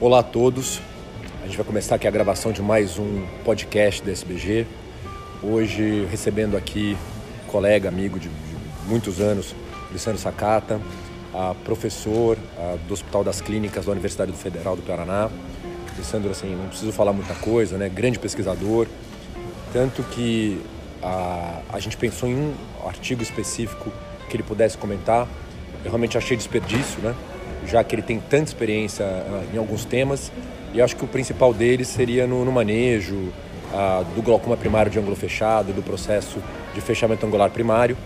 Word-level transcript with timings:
Olá 0.00 0.20
a 0.20 0.22
todos. 0.22 0.80
A 1.42 1.46
gente 1.46 1.56
vai 1.56 1.66
começar 1.66 1.96
aqui 1.96 2.06
a 2.06 2.10
gravação 2.12 2.52
de 2.52 2.62
mais 2.62 3.00
um 3.00 3.26
podcast 3.44 4.00
da 4.00 4.12
SBG. 4.12 4.64
Hoje 5.42 6.06
recebendo 6.08 6.56
aqui 6.56 6.96
colega, 7.48 7.88
amigo 7.88 8.16
de, 8.16 8.30
muitos 8.86 9.20
anos, 9.20 9.56
Luciano 9.90 10.16
Sakata, 10.16 10.80
a 11.34 11.52
professor 11.64 12.38
a, 12.56 12.76
do 12.86 12.94
Hospital 12.94 13.24
das 13.24 13.40
Clínicas 13.40 13.86
da 13.86 13.90
Universidade 13.90 14.30
Federal 14.34 14.76
do 14.76 14.82
Paraná. 14.82 15.28
Alessandro, 15.96 16.30
assim, 16.30 16.54
não 16.54 16.68
preciso 16.68 16.92
falar 16.92 17.12
muita 17.12 17.34
coisa, 17.34 17.76
né? 17.76 17.88
Grande 17.88 18.20
pesquisador. 18.20 18.86
Tanto 19.72 20.04
que 20.04 20.60
a, 21.02 21.60
a 21.72 21.80
gente 21.80 21.96
pensou 21.96 22.28
em 22.28 22.36
um 22.36 22.54
artigo 22.86 23.20
específico 23.20 23.92
que 24.30 24.36
ele 24.36 24.44
pudesse 24.44 24.78
comentar. 24.78 25.26
Eu 25.84 25.90
realmente 25.90 26.16
achei 26.16 26.36
desperdício, 26.36 27.02
né? 27.02 27.16
Já 27.68 27.84
que 27.84 27.94
ele 27.94 28.02
tem 28.02 28.18
tanta 28.18 28.44
experiência 28.44 29.04
uh, 29.04 29.54
em 29.54 29.58
alguns 29.58 29.84
temas. 29.84 30.32
E 30.72 30.82
acho 30.82 30.96
que 30.96 31.04
o 31.04 31.08
principal 31.08 31.52
deles 31.52 31.88
seria 31.88 32.26
no, 32.26 32.44
no 32.44 32.52
manejo 32.52 33.14
uh, 33.14 34.04
do 34.14 34.22
glaucoma 34.22 34.56
primário 34.56 34.90
de 34.90 34.98
ângulo 34.98 35.16
fechado, 35.16 35.72
do 35.72 35.82
processo 35.82 36.38
de 36.74 36.80
fechamento 36.80 37.24
angular 37.26 37.50
primário. 37.50 37.96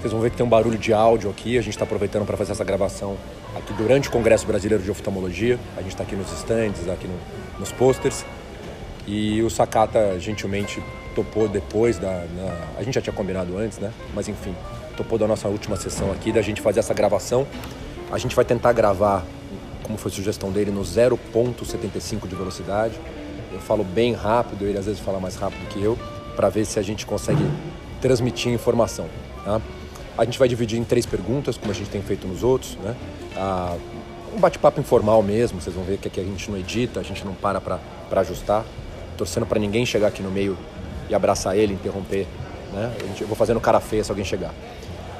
Vocês 0.00 0.12
vão 0.12 0.20
ver 0.20 0.30
que 0.30 0.36
tem 0.36 0.44
um 0.44 0.48
barulho 0.48 0.78
de 0.78 0.92
áudio 0.92 1.30
aqui. 1.30 1.56
A 1.56 1.62
gente 1.62 1.72
está 1.72 1.84
aproveitando 1.84 2.26
para 2.26 2.36
fazer 2.36 2.52
essa 2.52 2.64
gravação 2.64 3.16
aqui 3.56 3.72
durante 3.72 4.08
o 4.08 4.12
Congresso 4.12 4.46
Brasileiro 4.46 4.82
de 4.82 4.90
Oftalmologia. 4.90 5.58
A 5.76 5.80
gente 5.80 5.92
está 5.92 6.04
aqui 6.04 6.14
nos 6.14 6.30
stands, 6.32 6.88
aqui 6.88 7.08
no, 7.08 7.18
nos 7.58 7.72
posters. 7.72 8.24
E 9.06 9.42
o 9.42 9.50
Sakata 9.50 10.18
gentilmente 10.18 10.82
topou 11.14 11.48
depois 11.48 11.98
da. 11.98 12.24
Na... 12.36 12.78
a 12.78 12.82
gente 12.82 12.94
já 12.94 13.00
tinha 13.00 13.14
combinado 13.14 13.56
antes, 13.56 13.78
né? 13.78 13.92
Mas 14.14 14.28
enfim, 14.28 14.54
topou 14.96 15.18
da 15.18 15.26
nossa 15.26 15.48
última 15.48 15.76
sessão 15.76 16.10
aqui, 16.12 16.32
da 16.32 16.42
gente 16.42 16.60
fazer 16.60 16.80
essa 16.80 16.94
gravação. 16.94 17.46
A 18.14 18.18
gente 18.18 18.36
vai 18.36 18.44
tentar 18.44 18.72
gravar, 18.72 19.24
como 19.82 19.98
foi 19.98 20.08
a 20.08 20.14
sugestão 20.14 20.52
dele, 20.52 20.70
no 20.70 20.82
0.75 20.82 22.28
de 22.28 22.36
velocidade. 22.36 22.94
Eu 23.52 23.58
falo 23.58 23.82
bem 23.82 24.12
rápido, 24.12 24.64
ele 24.66 24.78
às 24.78 24.86
vezes 24.86 25.00
fala 25.00 25.18
mais 25.18 25.34
rápido 25.34 25.66
que 25.68 25.82
eu, 25.82 25.98
para 26.36 26.48
ver 26.48 26.64
se 26.64 26.78
a 26.78 26.82
gente 26.82 27.04
consegue 27.04 27.44
transmitir 28.00 28.52
informação. 28.52 29.06
Tá? 29.44 29.60
A 30.16 30.24
gente 30.24 30.38
vai 30.38 30.46
dividir 30.46 30.78
em 30.78 30.84
três 30.84 31.04
perguntas, 31.04 31.58
como 31.58 31.72
a 31.72 31.74
gente 31.74 31.90
tem 31.90 32.00
feito 32.02 32.24
nos 32.28 32.44
outros, 32.44 32.76
né? 32.76 32.94
Ah, 33.36 33.76
um 34.32 34.38
bate-papo 34.38 34.78
informal 34.80 35.20
mesmo, 35.20 35.60
vocês 35.60 35.74
vão 35.74 35.84
ver 35.84 35.98
que 35.98 36.06
aqui 36.06 36.20
a 36.20 36.24
gente 36.24 36.48
não 36.48 36.56
edita, 36.56 37.00
a 37.00 37.02
gente 37.02 37.24
não 37.24 37.34
para 37.34 37.60
para 37.60 38.20
ajustar, 38.20 38.64
torcendo 39.18 39.44
para 39.44 39.58
ninguém 39.58 39.84
chegar 39.84 40.06
aqui 40.06 40.22
no 40.22 40.30
meio 40.30 40.56
e 41.10 41.16
abraçar 41.16 41.58
ele, 41.58 41.74
interromper, 41.74 42.28
né? 42.72 42.94
Eu 43.20 43.26
vou 43.26 43.34
fazendo 43.34 43.58
cara 43.60 43.80
feia 43.80 44.04
se 44.04 44.12
alguém 44.12 44.24
chegar. 44.24 44.54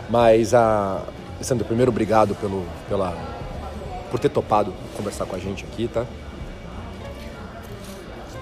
Mas, 0.08 0.54
a 0.54 1.02
Sandro, 1.40 1.64
primeiro 1.64 1.90
obrigado 1.90 2.34
pelo, 2.34 2.64
pela, 2.88 3.16
por 4.10 4.18
ter 4.18 4.28
topado 4.28 4.72
conversar 4.96 5.26
com 5.26 5.36
a 5.36 5.38
gente 5.38 5.64
aqui, 5.64 5.88
tá? 5.88 6.06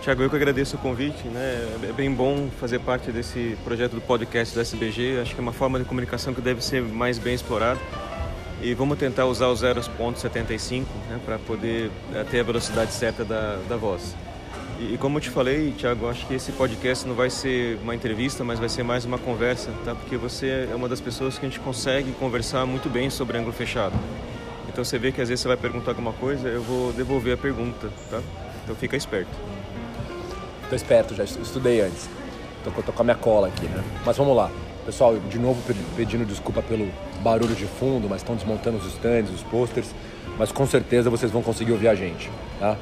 Tiago, 0.03 0.21
eu 0.21 0.29
que 0.29 0.35
agradeço 0.35 0.75
o 0.75 0.79
convite, 0.81 1.29
né? 1.29 1.69
É 1.89 1.93
bem 1.93 2.13
bom 2.13 2.49
fazer 2.59 2.81
parte 2.81 3.13
desse 3.13 3.57
projeto 3.63 3.93
do 3.93 4.01
podcast 4.01 4.53
da 4.53 4.63
SBG. 4.63 5.21
Acho 5.23 5.33
que 5.33 5.41
é 5.41 5.43
uma 5.43 5.53
forma 5.53 5.79
de 5.79 5.85
comunicação 5.85 6.35
que 6.35 6.41
deve 6.41 6.61
ser 6.61 6.83
mais 6.83 7.19
bem 7.19 7.35
explorada. 7.35 7.79
E 8.61 8.75
vamos 8.75 8.99
tentar 8.99 9.27
usar 9.27 9.47
o 9.47 9.55
0.75 9.55 10.87
né, 11.09 11.21
para 11.25 11.39
poder 11.39 11.89
eh, 12.15 12.25
ter 12.29 12.41
a 12.41 12.43
velocidade 12.43 12.93
certa 12.93 13.25
da, 13.25 13.59
da 13.69 13.77
voz. 13.77 14.17
E, 14.91 14.99
como 14.99 15.19
eu 15.19 15.21
te 15.21 15.31
falei, 15.31 15.73
Tiago, 15.77 16.09
acho 16.09 16.27
que 16.27 16.35
esse 16.35 16.51
podcast 16.51 17.07
não 17.07 17.15
vai 17.15 17.31
ser 17.31 17.79
uma 17.83 17.95
entrevista, 17.95 18.43
mas 18.43 18.59
vai 18.59 18.69
ser 18.69 18.83
mais 18.83 19.05
uma 19.05 19.17
conversa, 19.17 19.71
tá? 19.85 19.95
Porque 19.95 20.17
você 20.17 20.69
é 20.71 20.75
uma 20.75 20.89
das 20.89 21.01
pessoas 21.01 21.39
que 21.39 21.47
a 21.47 21.49
gente 21.49 21.61
consegue 21.61 22.11
conversar 22.13 22.67
muito 22.67 22.91
bem 22.91 23.09
sobre 23.09 23.39
ângulo 23.39 23.53
fechado. 23.53 23.95
Então 24.69 24.83
você 24.83 24.99
vê 24.99 25.13
que 25.13 25.21
às 25.21 25.29
vezes 25.29 25.41
você 25.41 25.49
vai 25.49 25.57
perguntar 25.57 25.93
alguma 25.93 26.13
coisa, 26.13 26.49
eu 26.49 26.63
vou 26.63 26.93
devolver 26.95 27.35
a 27.35 27.37
pergunta, 27.37 27.91
tá? 28.11 28.21
Então 28.65 28.75
fica 28.75 28.97
esperto. 28.97 29.31
Tô 30.69 30.75
esperto, 30.75 31.15
já 31.15 31.23
estudei 31.23 31.81
antes. 31.81 32.11
Tô, 32.65 32.71
tô 32.83 32.93
com 32.93 33.03
a 33.03 33.05
minha 33.05 33.17
cola 33.17 33.49
aqui, 33.49 33.67
né? 33.67 33.85
Mas 34.05 34.17
vamos 34.17 34.37
lá. 34.37 34.51
Pessoal, 34.85 35.17
de 35.17 35.39
novo 35.39 35.63
pedindo 35.95 36.25
desculpa 36.25 36.61
pelo 36.61 36.91
barulho 37.23 37.55
de 37.55 37.67
fundo, 37.67 38.09
mas 38.09 38.23
estão 38.23 38.35
desmontando 38.35 38.79
os 38.79 38.87
stands, 38.87 39.31
os 39.31 39.43
posters. 39.45 39.95
Mas 40.37 40.51
com 40.51 40.67
certeza 40.67 41.09
vocês 41.09 41.31
vão 41.31 41.43
conseguir 41.43 41.71
ouvir 41.71 41.87
a 41.87 41.95
gente, 41.95 42.29
tá? 42.59 42.77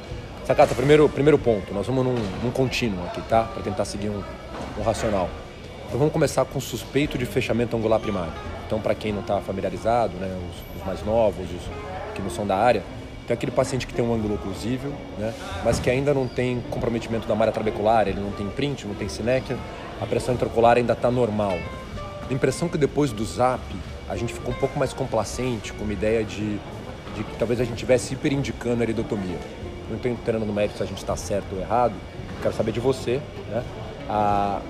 Sacata, 0.45 0.73
primeiro, 0.73 1.07
primeiro 1.07 1.37
ponto, 1.37 1.71
nós 1.71 1.85
vamos 1.85 2.03
num, 2.03 2.15
num 2.43 2.51
contínuo 2.51 3.05
aqui, 3.05 3.21
tá? 3.21 3.43
Para 3.43 3.61
tentar 3.61 3.85
seguir 3.85 4.09
um, 4.09 4.23
um 4.77 4.81
racional. 4.81 5.29
Então 5.85 5.99
vamos 5.99 6.11
começar 6.11 6.45
com 6.45 6.59
suspeito 6.59 7.17
de 7.17 7.25
fechamento 7.25 7.77
angular 7.77 7.99
primário. 7.99 8.33
Então, 8.65 8.79
para 8.79 8.95
quem 8.95 9.11
não 9.11 9.21
está 9.21 9.39
familiarizado, 9.39 10.13
né, 10.17 10.35
os, 10.49 10.81
os 10.81 10.87
mais 10.87 11.05
novos, 11.05 11.45
os 11.45 12.15
que 12.15 12.21
não 12.21 12.29
são 12.29 12.47
da 12.47 12.57
área, 12.57 12.81
tem 13.27 13.35
aquele 13.35 13.51
paciente 13.51 13.85
que 13.85 13.93
tem 13.93 14.03
um 14.03 14.13
ângulo 14.13 14.33
oclusível, 14.35 14.91
né, 15.19 15.31
mas 15.63 15.79
que 15.79 15.89
ainda 15.89 16.13
não 16.13 16.27
tem 16.27 16.59
comprometimento 16.71 17.27
da 17.27 17.35
malha 17.35 17.51
trabecular, 17.51 18.07
ele 18.07 18.19
não 18.19 18.31
tem 18.31 18.47
print, 18.47 18.87
não 18.87 18.95
tem 18.95 19.07
sinéquia, 19.07 19.57
a 20.01 20.05
pressão 20.07 20.33
intraocular 20.33 20.77
ainda 20.77 20.93
está 20.93 21.11
normal. 21.11 21.57
A 22.27 22.33
impressão 22.33 22.67
que 22.67 22.77
depois 22.77 23.11
do 23.11 23.23
ZAP 23.23 23.61
a 24.09 24.15
gente 24.15 24.33
ficou 24.33 24.51
um 24.51 24.57
pouco 24.57 24.79
mais 24.79 24.91
complacente 24.91 25.71
com 25.73 25.83
uma 25.83 25.93
ideia 25.93 26.23
de, 26.23 26.57
de 27.15 27.23
que 27.23 27.37
talvez 27.37 27.59
a 27.59 27.63
gente 27.63 27.75
estivesse 27.75 28.13
hiperindicando 28.13 28.81
a 28.81 28.83
eridotomia. 28.83 29.37
Não 29.91 29.97
estou 29.97 30.09
entrando 30.09 30.45
no 30.45 30.53
mérito 30.53 30.77
se 30.77 30.83
a 30.83 30.85
gente 30.85 30.99
está 30.99 31.17
certo 31.17 31.53
ou 31.53 31.59
errado, 31.59 31.93
quero 32.41 32.55
saber 32.55 32.71
de 32.71 32.79
você. 32.79 33.21
Né? 33.49 33.61
Ah, 34.09 34.61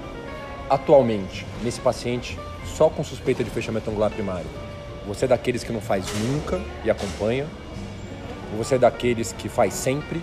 atualmente, 0.68 1.46
nesse 1.64 1.80
paciente, 1.80 2.40
só 2.76 2.90
com 2.90 3.04
suspeita 3.04 3.44
de 3.44 3.52
fechamento 3.52 3.88
angular 3.92 4.09
primário, 4.09 4.48
você 5.06 5.26
é 5.26 5.28
daqueles 5.28 5.64
que 5.64 5.72
não 5.72 5.80
faz 5.80 6.06
nunca 6.20 6.59
e 6.84 6.90
acompanha, 6.90 7.46
você 8.58 8.76
é 8.76 8.78
daqueles 8.80 9.32
que 9.32 9.48
faz 9.48 9.76
sempre, 9.76 10.22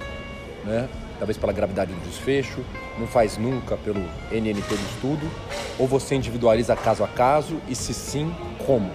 né? 0.64 0.88
talvez 1.16 1.36
pela 1.36 1.52
gravidade 1.52 1.92
do 1.92 2.00
desfecho, 2.00 2.64
não 2.98 3.06
faz 3.06 3.38
nunca 3.38 3.76
pelo 3.76 4.00
NNT 4.32 4.68
do 4.68 4.90
estudo, 4.90 5.30
ou 5.78 5.86
você 5.86 6.16
individualiza 6.16 6.74
caso 6.74 7.04
a 7.04 7.08
caso 7.08 7.60
e 7.68 7.74
se 7.76 7.94
sim, 7.94 8.34
como? 8.66 8.90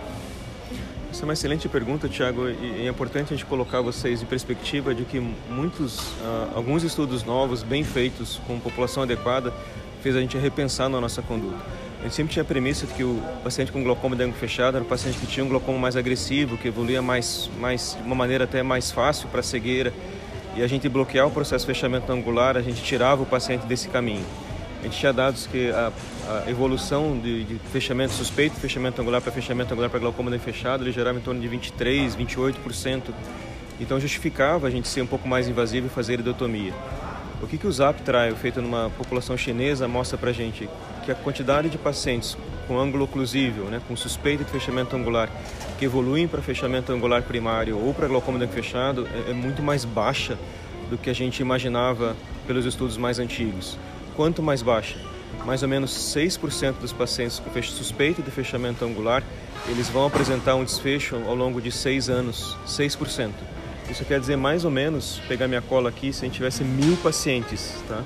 Essa 1.23 1.27
é 1.27 1.29
uma 1.29 1.33
excelente 1.35 1.69
pergunta, 1.69 2.09
Tiago, 2.09 2.49
e 2.49 2.85
é 2.85 2.89
importante 2.89 3.33
a 3.33 3.37
gente 3.37 3.45
colocar 3.45 3.79
vocês 3.79 4.21
em 4.21 4.25
perspectiva 4.25 4.93
de 4.93 5.05
que 5.05 5.21
muitos, 5.49 5.97
uh, 5.99 6.51
alguns 6.53 6.83
estudos 6.83 7.23
novos, 7.23 7.63
bem 7.63 7.81
feitos, 7.81 8.41
com 8.45 8.59
população 8.59 9.03
adequada, 9.03 9.53
fez 10.01 10.17
a 10.17 10.19
gente 10.19 10.37
repensar 10.37 10.89
na 10.89 10.99
nossa 10.99 11.21
conduta. 11.21 11.55
A 12.01 12.03
gente 12.03 12.15
sempre 12.15 12.33
tinha 12.33 12.43
a 12.43 12.45
premissa 12.45 12.85
de 12.85 12.93
que 12.93 13.05
o 13.05 13.23
paciente 13.41 13.71
com 13.71 13.81
glaucoma 13.81 14.17
de 14.17 14.23
ângulo 14.23 14.37
fechado 14.37 14.75
era 14.75 14.83
um 14.83 14.87
paciente 14.87 15.17
que 15.17 15.25
tinha 15.25 15.45
um 15.45 15.47
glaucoma 15.47 15.79
mais 15.79 15.95
agressivo, 15.95 16.57
que 16.57 16.67
evoluía 16.67 17.01
mais, 17.01 17.49
mais 17.57 17.97
de 17.97 18.05
uma 18.05 18.15
maneira 18.15 18.43
até 18.43 18.61
mais 18.61 18.91
fácil 18.91 19.29
para 19.29 19.41
cegueira. 19.41 19.93
E 20.57 20.61
a 20.61 20.67
gente 20.67 20.89
bloquear 20.89 21.25
o 21.25 21.31
processo 21.31 21.65
de 21.65 21.73
fechamento 21.73 22.11
angular, 22.11 22.57
a 22.57 22.61
gente 22.61 22.83
tirava 22.83 23.23
o 23.23 23.25
paciente 23.25 23.65
desse 23.65 23.87
caminho. 23.87 24.25
A 24.83 24.85
gente 24.85 24.99
tinha 24.99 25.13
dados 25.13 25.47
que 25.47 25.71
a, 25.71 25.93
a 26.45 26.51
evolução 26.51 27.17
de, 27.17 27.45
de, 27.45 27.59
fechamento 27.71 28.11
suspeito, 28.11 28.57
fechamento 28.57 29.01
angular 29.01 29.21
para 29.21 29.31
fechamento 29.31 29.71
angular 29.71 29.89
para 29.89 29.97
glaucoma 29.97 30.29
de 30.29 30.37
fechado, 30.39 30.83
ele 30.83 30.91
gerava 30.91 31.17
em 31.17 31.21
torno 31.21 31.39
de 31.39 31.47
23, 31.47 32.13
28%. 32.17 33.13
Então 33.79 33.97
justificava 33.97 34.67
a 34.67 34.69
gente 34.69 34.89
ser 34.89 35.01
um 35.01 35.07
pouco 35.07 35.25
mais 35.25 35.47
invasivo 35.47 35.87
e 35.87 35.89
fazer 35.89 36.19
idotomia. 36.19 36.73
O 37.41 37.47
que, 37.47 37.57
que 37.57 37.65
o 37.65 37.71
ZAP 37.71 38.01
trial 38.01 38.35
feito 38.35 38.61
numa 38.61 38.89
população 38.89 39.37
chinesa 39.37 39.87
mostra 39.87 40.17
para 40.17 40.31
a 40.31 40.33
gente? 40.33 40.69
Que 41.05 41.13
a 41.13 41.15
quantidade 41.15 41.69
de 41.69 41.77
pacientes 41.77 42.37
com 42.67 42.77
ângulo 42.77 43.05
oclusível, 43.05 43.65
né, 43.65 43.81
com 43.87 43.95
suspeita 43.95 44.43
de 44.43 44.51
fechamento 44.51 44.97
angular, 44.97 45.29
que 45.79 45.85
evoluem 45.85 46.27
para 46.27 46.41
fechamento 46.41 46.91
angular 46.91 47.21
primário 47.21 47.79
ou 47.79 47.93
para 47.93 48.05
glaucoma 48.09 48.37
de 48.37 48.47
fechado, 48.47 49.07
é, 49.27 49.31
é 49.31 49.33
muito 49.33 49.61
mais 49.63 49.85
baixa 49.85 50.37
do 50.89 50.97
que 50.97 51.09
a 51.09 51.13
gente 51.13 51.39
imaginava 51.39 52.17
pelos 52.45 52.65
estudos 52.65 52.97
mais 52.97 53.17
antigos. 53.17 53.77
Quanto 54.15 54.43
mais 54.43 54.61
baixa? 54.61 54.97
Mais 55.45 55.63
ou 55.63 55.69
menos 55.69 55.91
6% 55.91 56.75
dos 56.79 56.93
pacientes 56.93 57.39
com 57.39 57.61
suspeita 57.61 58.21
de 58.21 58.31
fechamento 58.31 58.85
angular, 58.85 59.23
eles 59.67 59.89
vão 59.89 60.05
apresentar 60.05 60.55
um 60.55 60.63
desfecho 60.63 61.15
ao 61.27 61.35
longo 61.35 61.61
de 61.61 61.71
6 61.71 62.09
anos, 62.09 62.57
6%. 62.67 63.31
Isso 63.89 64.05
quer 64.05 64.19
dizer 64.19 64.37
mais 64.37 64.63
ou 64.63 64.71
menos, 64.71 65.19
pegar 65.27 65.47
minha 65.47 65.61
cola 65.61 65.89
aqui, 65.89 66.13
se 66.13 66.23
a 66.23 66.27
gente 66.27 66.35
tivesse 66.35 66.63
mil 66.63 66.95
pacientes, 66.97 67.73
tá? 67.87 68.03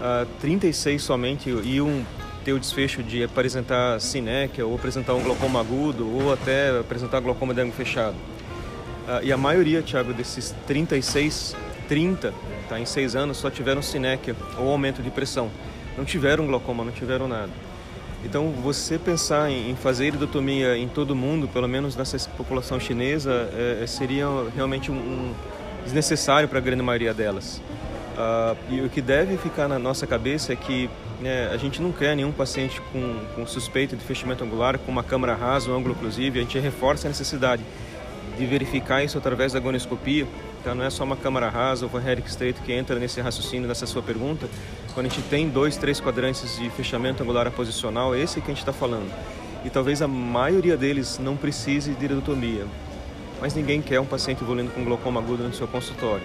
Ah, 0.00 0.26
36 0.40 1.02
somente 1.02 1.50
iam 1.50 2.06
ter 2.44 2.52
o 2.52 2.58
desfecho 2.58 3.02
de 3.02 3.24
apresentar 3.24 4.00
sinéquia 4.00 4.64
ou 4.64 4.74
apresentar 4.74 5.14
um 5.14 5.22
glaucoma 5.22 5.60
agudo 5.60 6.08
ou 6.08 6.32
até 6.32 6.78
apresentar 6.78 7.20
glaucoma 7.20 7.52
de 7.52 7.60
ângulo 7.60 7.76
fechado. 7.76 8.14
Uh, 8.14 9.24
e 9.24 9.32
a 9.32 9.36
maioria, 9.36 9.82
Thiago, 9.82 10.12
desses 10.12 10.54
36, 10.66 11.56
30, 11.88 12.32
tá, 12.68 12.78
em 12.78 12.84
6 12.84 13.16
anos, 13.16 13.38
só 13.38 13.50
tiveram 13.50 13.82
sinéquia 13.82 14.36
ou 14.58 14.70
aumento 14.70 15.02
de 15.02 15.10
pressão. 15.10 15.50
Não 15.96 16.04
tiveram 16.04 16.46
glaucoma, 16.46 16.84
não 16.84 16.92
tiveram 16.92 17.26
nada. 17.26 17.50
Então, 18.24 18.50
você 18.50 18.98
pensar 18.98 19.50
em 19.50 19.74
fazer 19.76 20.08
iridotomia 20.08 20.76
em 20.76 20.88
todo 20.88 21.14
mundo, 21.14 21.48
pelo 21.48 21.68
menos 21.68 21.96
nessa 21.96 22.18
população 22.30 22.78
chinesa, 22.78 23.48
é, 23.52 23.80
é 23.82 23.86
seria 23.86 24.26
realmente 24.54 24.90
um, 24.90 24.96
um 24.96 25.34
desnecessário 25.84 26.48
para 26.48 26.58
a 26.58 26.60
grande 26.60 26.82
maioria 26.82 27.14
delas. 27.14 27.60
Uh, 28.18 28.56
e 28.68 28.80
o 28.80 28.90
que 28.90 29.00
deve 29.00 29.36
ficar 29.36 29.68
na 29.68 29.78
nossa 29.78 30.04
cabeça 30.04 30.52
é 30.52 30.56
que 30.56 30.90
né, 31.20 31.48
a 31.52 31.56
gente 31.56 31.80
não 31.80 31.92
quer 31.92 32.16
nenhum 32.16 32.32
paciente 32.32 32.80
com, 32.92 33.20
com 33.36 33.46
suspeita 33.46 33.96
de 33.96 34.02
fechamento 34.04 34.42
angular, 34.42 34.76
com 34.78 34.90
uma 34.90 35.04
câmara 35.04 35.36
rasa, 35.36 35.70
um 35.70 35.76
ângulo 35.76 35.94
oclusivo, 35.94 36.36
a 36.36 36.40
gente 36.40 36.58
reforça 36.58 37.06
a 37.06 37.10
necessidade 37.10 37.62
de 38.36 38.46
verificar 38.46 39.02
isso 39.02 39.16
através 39.18 39.52
da 39.52 39.58
agonoscopia, 39.58 40.26
então 40.60 40.74
não 40.74 40.84
é 40.84 40.90
só 40.90 41.04
uma 41.04 41.16
câmara 41.16 41.48
rasa 41.48 41.88
ou 41.90 42.00
Herrick 42.00 42.28
estreito 42.28 42.60
que 42.62 42.72
entra 42.72 42.98
nesse 42.98 43.20
raciocínio 43.20 43.68
nessa 43.68 43.86
sua 43.86 44.02
pergunta. 44.02 44.48
Quando 44.94 45.06
a 45.06 45.08
gente 45.08 45.22
tem 45.28 45.48
dois, 45.48 45.76
três 45.76 46.00
quadrantes 46.00 46.58
de 46.58 46.68
fechamento 46.70 47.22
angular 47.22 47.50
posicional, 47.50 48.14
esse 48.14 48.38
é 48.38 48.42
que 48.42 48.50
a 48.50 48.54
gente 48.54 48.62
está 48.62 48.72
falando. 48.72 49.10
E 49.64 49.70
talvez 49.70 50.02
a 50.02 50.08
maioria 50.08 50.76
deles 50.76 51.18
não 51.18 51.36
precise 51.36 51.92
de 51.92 52.04
iridotomia, 52.04 52.66
mas 53.40 53.54
ninguém 53.54 53.80
quer 53.80 54.00
um 54.00 54.06
paciente 54.06 54.42
evoluindo 54.42 54.70
com 54.70 54.84
glaucoma 54.84 55.20
agudo 55.20 55.44
no 55.44 55.54
seu 55.54 55.66
consultório. 55.66 56.24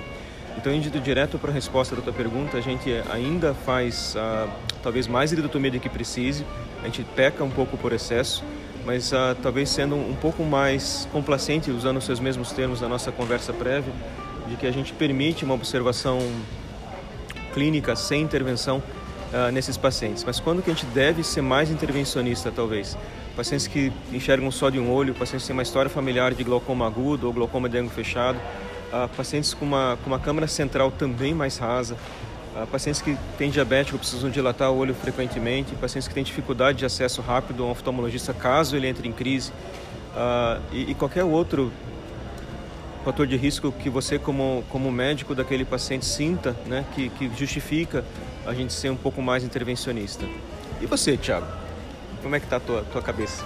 Então, 0.58 0.74
indo 0.74 1.00
direto 1.00 1.40
para 1.40 1.50
a 1.50 1.54
resposta 1.54 1.96
da 1.96 2.02
tua 2.02 2.14
pergunta, 2.14 2.58
a 2.58 2.62
gente 2.62 2.90
ainda 3.12 3.54
faz 3.54 4.16
uh, 4.16 4.50
talvez 4.84 5.08
mais 5.08 5.32
iridotomia 5.32 5.72
do 5.72 5.80
que 5.80 5.90
precise, 5.90 6.46
a 6.82 6.86
gente 6.86 7.04
peca 7.16 7.44
um 7.44 7.50
pouco 7.50 7.76
por 7.78 7.92
excesso, 7.92 8.44
mas 8.86 9.12
uh, 9.12 9.36
talvez 9.42 9.70
sendo 9.70 9.96
um 9.96 10.16
pouco 10.16 10.44
mais 10.44 11.08
complacente, 11.12 11.72
usando 11.72 11.98
os 11.98 12.06
seus 12.06 12.20
mesmos 12.20 12.52
termos 12.52 12.80
da 12.80 12.88
nossa 12.88 13.12
conversa 13.12 13.54
prévia, 13.54 13.94
de 14.48 14.56
que 14.56 14.68
a 14.68 14.72
gente 14.72 14.94
permite 14.94 15.46
uma 15.46 15.54
observação 15.54 16.20
clínica 17.54 17.96
sem 17.96 18.22
intervenção 18.22 18.78
uh, 19.34 19.52
nesses 19.52 19.78
pacientes. 19.78 20.24
Mas 20.24 20.40
quando 20.40 20.62
que 20.62 20.70
a 20.70 20.74
gente 20.74 20.86
deve 20.88 21.24
ser 21.24 21.42
mais 21.42 21.70
intervencionista, 21.70 22.52
talvez? 22.52 22.98
Pacientes 23.36 23.68
que 23.68 23.92
enxergam 24.12 24.52
só 24.52 24.70
de 24.70 24.80
um 24.80 24.92
olho, 24.92 25.14
pacientes 25.14 25.44
que 25.44 25.48
têm 25.48 25.56
uma 25.56 25.64
história 25.64 25.90
familiar 25.90 26.34
de 26.34 26.44
glaucoma 26.44 26.86
agudo 26.86 27.28
ou 27.28 27.34
glaucoma 27.34 27.68
de 27.68 27.78
ângulo 27.78 27.94
fechado, 27.94 28.38
uh, 28.92 29.08
pacientes 29.16 29.54
com 29.54 29.66
uma, 29.66 29.98
com 30.04 30.10
uma 30.10 30.20
câmara 30.20 30.48
central 30.48 30.92
também 30.92 31.34
mais 31.34 31.58
rasa, 31.58 31.98
pacientes 32.72 33.02
que 33.02 33.18
têm 33.38 33.50
diabético 33.50 33.98
precisam 33.98 34.30
dilatar 34.30 34.72
o 34.72 34.78
olho 34.78 34.94
frequentemente, 34.94 35.76
pacientes 35.76 36.08
que 36.08 36.14
têm 36.14 36.24
dificuldade 36.24 36.80
de 36.80 36.86
acesso 36.86 37.22
rápido 37.22 37.64
a 37.64 37.68
um 37.68 37.72
oftalmologista 37.72 38.34
caso 38.34 38.76
ele 38.76 38.88
entre 38.88 39.08
em 39.08 39.12
crise, 39.12 39.52
uh, 40.16 40.62
e, 40.72 40.92
e, 40.92 40.96
qualquer 40.96 41.24
outro 41.24 41.72
fator 43.04 43.28
de 43.28 43.36
risco 43.36 43.72
que 43.72 43.90
você 43.90 44.18
como, 44.18 44.64
como 44.70 44.92
médico 44.92 45.36
daquele 45.36 45.66
paciente 45.66 46.06
sinta, 46.06 46.56
né, 46.66 46.86
que, 46.94 47.10
que 47.10 47.30
justifica 47.38 48.06
a 48.46 48.54
gente 48.54 48.72
ser 48.72 48.90
um 48.90 48.96
pouco 48.96 49.22
mais 49.22 49.44
intervencionista. 49.44 50.26
E 50.82 50.86
você, 50.86 51.18
Thiago? 51.18 51.48
Como 52.22 52.36
é 52.36 52.40
que 52.40 52.46
está 52.46 52.58
a 52.58 52.60
tua, 52.60 52.84
tua 52.84 53.02
cabeça? 53.02 53.44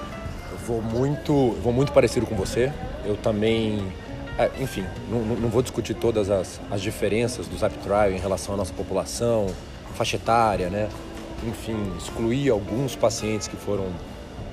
Eu 0.51 0.57
vou 0.59 0.81
muito, 0.81 1.51
vou 1.63 1.73
muito 1.73 1.91
parecido 1.91 2.25
com 2.25 2.35
você. 2.35 2.71
Eu 3.05 3.15
também, 3.15 3.91
é, 4.37 4.51
enfim, 4.59 4.85
não, 5.09 5.19
não, 5.19 5.49
vou 5.49 5.63
discutir 5.63 5.95
todas 5.95 6.29
as, 6.29 6.61
as 6.69 6.81
diferenças 6.81 7.47
do 7.47 7.57
Zap 7.57 7.75
Trial 7.79 8.11
em 8.11 8.19
relação 8.19 8.53
à 8.53 8.57
nossa 8.57 8.73
população, 8.73 9.47
faixa 9.95 10.15
etária, 10.15 10.69
né? 10.69 10.89
Enfim, 11.43 11.91
excluir 11.97 12.51
alguns 12.51 12.95
pacientes 12.95 13.47
que 13.47 13.55
foram 13.55 13.87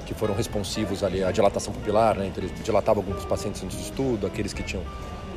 que 0.06 0.12
foram 0.12 0.34
responsivos 0.34 1.02
ali 1.02 1.24
à 1.24 1.30
dilatação 1.30 1.72
pupilar, 1.72 2.16
né? 2.16 2.26
Então 2.26 2.44
eles 2.44 2.62
dilatavam 2.62 3.02
alguns 3.02 3.24
pacientes 3.24 3.62
antes 3.62 3.76
do 3.76 3.82
estudo, 3.82 4.26
aqueles 4.26 4.52
que 4.52 4.62
tinham, 4.62 4.82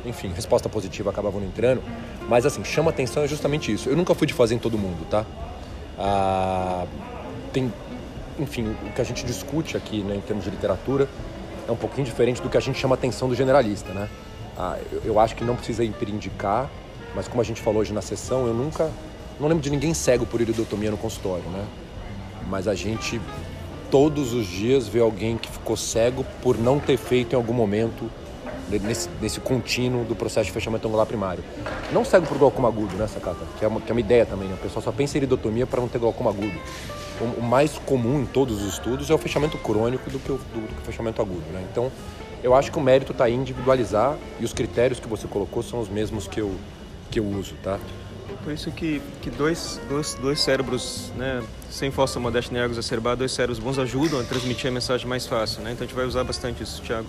enfim, 0.04 0.30
resposta 0.34 0.68
positiva 0.68 1.10
acabavam 1.10 1.42
entrando. 1.42 1.82
Mas 2.28 2.44
assim, 2.44 2.62
chama 2.64 2.90
atenção 2.90 3.22
é 3.22 3.28
justamente 3.28 3.72
isso. 3.72 3.88
Eu 3.88 3.96
nunca 3.96 4.14
fui 4.14 4.26
de 4.26 4.34
fazer 4.34 4.54
em 4.54 4.58
todo 4.58 4.76
mundo, 4.78 5.06
tá? 5.08 5.24
Ah, 5.98 6.86
tem, 7.52 7.72
enfim, 8.38 8.74
o 8.86 8.92
que 8.92 9.00
a 9.00 9.04
gente 9.04 9.24
discute 9.24 9.76
aqui, 9.76 10.02
né, 10.02 10.16
em 10.16 10.20
termos 10.20 10.44
de 10.44 10.50
literatura, 10.50 11.08
é 11.66 11.72
um 11.72 11.76
pouquinho 11.76 12.06
diferente 12.06 12.40
do 12.42 12.48
que 12.48 12.56
a 12.56 12.60
gente 12.60 12.78
chama 12.78 12.94
atenção 12.94 13.28
do 13.28 13.34
generalista, 13.34 13.92
né? 13.92 14.08
Ah, 14.58 14.76
eu, 15.04 15.20
acho 15.20 15.36
que 15.36 15.44
não 15.44 15.54
precisa 15.54 15.84
imperindicar, 15.84 16.68
mas 17.14 17.28
como 17.28 17.40
a 17.40 17.44
gente 17.44 17.62
falou 17.62 17.80
hoje 17.80 17.92
na 17.92 18.02
sessão, 18.02 18.44
eu 18.44 18.52
nunca, 18.52 18.90
não 19.38 19.46
lembro 19.46 19.62
de 19.62 19.70
ninguém 19.70 19.94
cego 19.94 20.26
por 20.26 20.40
iridotomia 20.40 20.90
no 20.90 20.96
consultório, 20.96 21.48
né? 21.50 21.64
Mas 22.48 22.66
a 22.66 22.74
gente 22.74 23.20
todos 23.88 24.32
os 24.32 24.46
dias 24.46 24.88
vê 24.88 25.00
alguém 25.00 25.38
que 25.38 25.48
ficou 25.48 25.76
cego 25.76 26.26
por 26.42 26.58
não 26.58 26.80
ter 26.80 26.96
feito 26.96 27.34
em 27.34 27.36
algum 27.36 27.52
momento 27.52 28.10
nesse, 28.68 29.08
nesse 29.20 29.40
contínuo 29.40 30.04
do 30.04 30.16
processo 30.16 30.46
de 30.46 30.52
fechamento 30.52 30.88
angular 30.88 31.06
primário. 31.06 31.42
Não 31.92 32.04
cego 32.04 32.26
por 32.26 32.36
glaucoma 32.36 32.68
agudo, 32.68 32.96
né, 32.96 33.06
Sacata? 33.06 33.46
Que 33.58 33.64
é 33.64 33.68
uma, 33.68 33.80
que 33.80 33.90
é 33.90 33.94
uma 33.94 34.00
ideia 34.00 34.26
também, 34.26 34.48
né? 34.48 34.54
O 34.54 34.58
pessoal 34.58 34.82
só 34.82 34.90
pensa 34.90 35.16
em 35.16 35.18
iridotomia 35.18 35.66
para 35.66 35.80
não 35.80 35.88
ter 35.88 35.98
glaucoma 35.98 36.30
agudo. 36.30 36.58
O, 37.20 37.42
mais 37.42 37.78
comum 37.78 38.20
em 38.20 38.26
todos 38.26 38.62
os 38.62 38.74
estudos 38.74 39.10
é 39.10 39.14
o 39.14 39.18
fechamento 39.18 39.58
crônico 39.58 40.08
do 40.08 40.18
que 40.18 40.30
o, 40.30 40.36
do, 40.36 40.60
do 40.60 40.74
que 40.74 40.82
o 40.82 40.84
fechamento 40.84 41.20
agudo, 41.20 41.44
né? 41.52 41.66
Então, 41.70 41.90
eu 42.42 42.54
acho 42.54 42.70
que 42.70 42.78
o 42.78 42.80
mérito 42.80 43.12
está 43.12 43.28
em 43.28 43.34
individualizar 43.34 44.16
e 44.38 44.44
os 44.44 44.52
critérios 44.52 45.00
que 45.00 45.08
você 45.08 45.26
colocou 45.26 45.62
são 45.62 45.80
os 45.80 45.88
mesmos 45.88 46.28
que 46.28 46.40
eu, 46.40 46.54
que 47.10 47.18
eu 47.18 47.24
uso, 47.24 47.54
tá? 47.62 47.78
Por 48.44 48.52
isso 48.52 48.70
que, 48.70 49.00
que 49.22 49.30
dois, 49.30 49.80
dois, 49.88 50.14
dois 50.14 50.40
cérebros, 50.40 51.12
né, 51.16 51.42
sem 51.70 51.90
falsa 51.90 52.18
modéstia 52.20 52.52
nem 52.52 52.70
exacerbada, 52.70 53.16
dois 53.16 53.32
cérebros 53.32 53.58
bons 53.58 53.78
ajudam 53.78 54.20
a 54.20 54.22
transmitir 54.22 54.70
a 54.70 54.70
mensagem 54.70 55.06
mais 55.06 55.26
fácil, 55.26 55.62
né? 55.62 55.72
Então 55.72 55.84
a 55.84 55.86
gente 55.86 55.96
vai 55.96 56.06
usar 56.06 56.24
bastante 56.24 56.62
isso, 56.62 56.80
Thiago. 56.82 57.06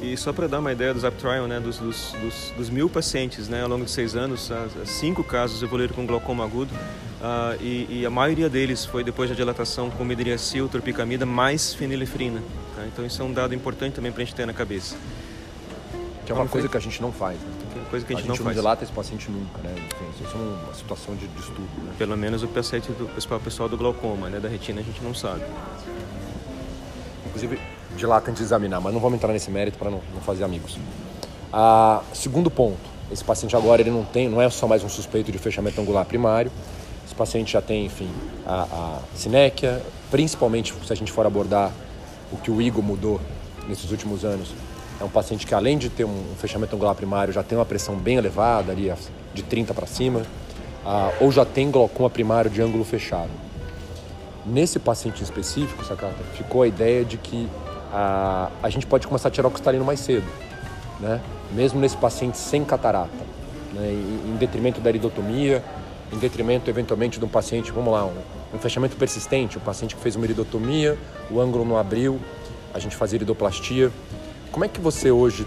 E 0.00 0.16
só 0.16 0.32
para 0.32 0.46
dar 0.46 0.58
uma 0.58 0.72
ideia 0.72 0.92
do 0.92 1.00
Zap 1.00 1.16
Trial, 1.16 1.46
né, 1.46 1.60
dos, 1.60 1.78
dos, 1.78 2.12
dos, 2.20 2.52
dos, 2.56 2.70
mil 2.70 2.88
pacientes, 2.88 3.48
né, 3.48 3.62
ao 3.62 3.68
longo 3.68 3.84
de 3.84 3.90
seis 3.90 4.16
anos, 4.16 4.50
cinco 4.84 5.22
casos 5.22 5.62
evoluíram 5.62 5.94
com 5.94 6.06
glaucoma 6.06 6.44
agudo 6.44 6.74
uh, 6.74 7.62
e, 7.62 8.00
e, 8.00 8.06
a 8.06 8.10
maioria 8.10 8.48
deles 8.48 8.84
foi 8.84 9.02
depois 9.02 9.28
da 9.28 9.36
dilatação 9.36 9.90
com 9.90 10.04
midriacil, 10.04 10.68
tropicamida 10.68 11.26
mais 11.26 11.74
fenilefrina. 11.74 12.42
Tá? 12.74 12.86
Então 12.86 13.04
isso 13.04 13.20
é 13.20 13.24
um 13.24 13.32
dado 13.32 13.54
importante 13.54 13.94
também 13.94 14.12
para 14.12 14.22
a 14.22 14.24
gente 14.24 14.34
ter 14.34 14.46
na 14.46 14.52
cabeça. 14.52 14.96
Que 16.26 16.32
é 16.32 16.34
uma 16.34 16.48
coisa 16.48 16.68
que 16.68 16.76
a 16.76 16.80
gente 16.80 17.00
não 17.00 17.12
faz, 17.12 17.38
né? 17.38 17.48
Que 17.72 17.78
é 17.78 17.82
coisa 17.88 18.04
que 18.04 18.12
a 18.12 18.16
gente, 18.16 18.26
a 18.26 18.32
gente 18.32 18.40
não, 18.40 18.46
não 18.46 18.52
dilata 18.52 18.82
esse 18.82 18.92
paciente 18.92 19.30
nunca, 19.30 19.58
né? 19.62 19.72
Enfim, 19.76 20.24
isso 20.24 20.36
é 20.36 20.40
uma 20.40 20.74
situação 20.74 21.14
de, 21.14 21.28
de 21.28 21.38
estudo, 21.38 21.68
né? 21.84 21.92
Pelo 21.96 22.16
menos 22.16 22.42
o 22.42 22.48
paciente 22.48 22.90
do 22.90 23.06
pessoal, 23.14 23.38
pessoal 23.38 23.68
do 23.68 23.76
glaucoma, 23.76 24.28
né? 24.28 24.40
Da 24.40 24.48
retina 24.48 24.80
a 24.80 24.82
gente 24.84 25.00
não 25.04 25.14
sabe. 25.14 25.44
Inclusive, 27.26 27.60
dilata 27.96 28.28
antes 28.32 28.40
de 28.40 28.44
examinar, 28.44 28.80
mas 28.80 28.92
não 28.92 29.00
vamos 29.00 29.18
entrar 29.18 29.32
nesse 29.32 29.52
mérito 29.52 29.78
para 29.78 29.88
não, 29.88 30.02
não, 30.12 30.20
fazer 30.20 30.42
amigos. 30.42 30.76
Ah, 31.52 32.02
segundo 32.12 32.50
ponto, 32.50 32.90
esse 33.12 33.22
paciente 33.22 33.54
agora 33.54 33.80
ele 33.80 33.92
não 33.92 34.04
tem, 34.04 34.28
não 34.28 34.42
é 34.42 34.50
só 34.50 34.66
mais 34.66 34.82
um 34.82 34.88
suspeito 34.88 35.30
de 35.30 35.38
fechamento 35.38 35.80
angular 35.80 36.04
primário. 36.04 36.50
Esse 37.04 37.14
paciente 37.14 37.52
já 37.52 37.62
tem, 37.62 37.86
enfim, 37.86 38.10
a, 38.44 38.62
a 38.62 38.98
sinéquia, 39.14 39.80
principalmente 40.10 40.74
se 40.84 40.92
a 40.92 40.96
gente 40.96 41.12
for 41.12 41.24
abordar 41.24 41.70
o 42.32 42.36
que 42.36 42.50
o 42.50 42.60
Igor 42.60 42.82
mudou 42.82 43.20
nesses 43.68 43.92
últimos 43.92 44.24
anos, 44.24 44.52
é 45.00 45.04
um 45.04 45.08
paciente 45.08 45.46
que, 45.46 45.54
além 45.54 45.76
de 45.76 45.90
ter 45.90 46.04
um 46.04 46.24
fechamento 46.38 46.74
angular 46.74 46.94
primário, 46.94 47.32
já 47.32 47.42
tem 47.42 47.56
uma 47.56 47.64
pressão 47.64 47.96
bem 47.96 48.16
elevada, 48.16 48.72
ali 48.72 48.92
de 49.34 49.42
30 49.42 49.74
para 49.74 49.86
cima, 49.86 50.22
ah, 50.84 51.12
ou 51.20 51.30
já 51.30 51.44
tem 51.44 51.70
glaucoma 51.70 52.08
primário 52.08 52.50
de 52.50 52.62
ângulo 52.62 52.84
fechado. 52.84 53.30
Nesse 54.46 54.78
paciente 54.78 55.22
específico, 55.22 55.84
Sacata, 55.84 56.22
ficou 56.34 56.62
a 56.62 56.68
ideia 56.68 57.04
de 57.04 57.18
que 57.18 57.48
ah, 57.92 58.50
a 58.62 58.70
gente 58.70 58.86
pode 58.86 59.06
começar 59.06 59.28
a 59.28 59.30
tirar 59.30 59.48
o 59.48 59.50
cristalino 59.50 59.84
mais 59.84 60.00
cedo, 60.00 60.26
né? 61.00 61.20
mesmo 61.52 61.78
nesse 61.78 61.96
paciente 61.96 62.38
sem 62.38 62.64
catarata, 62.64 63.10
né? 63.72 63.92
em 63.92 64.36
detrimento 64.36 64.80
da 64.80 64.88
iridotomia, 64.88 65.62
em 66.12 66.18
detrimento 66.18 66.70
eventualmente 66.70 67.18
de 67.18 67.24
um 67.24 67.28
paciente, 67.28 67.70
vamos 67.70 67.92
lá, 67.92 68.04
um, 68.06 68.14
um 68.54 68.58
fechamento 68.58 68.96
persistente, 68.96 69.58
um 69.58 69.60
paciente 69.60 69.94
que 69.94 70.00
fez 70.00 70.16
uma 70.16 70.24
iridotomia, 70.24 70.96
o 71.30 71.40
ângulo 71.40 71.64
não 71.64 71.76
abriu, 71.76 72.20
a 72.72 72.78
gente 72.78 72.94
faz 72.94 73.12
iridoplastia, 73.12 73.90
como 74.56 74.64
é 74.64 74.68
que 74.68 74.80
você 74.80 75.10
hoje 75.10 75.46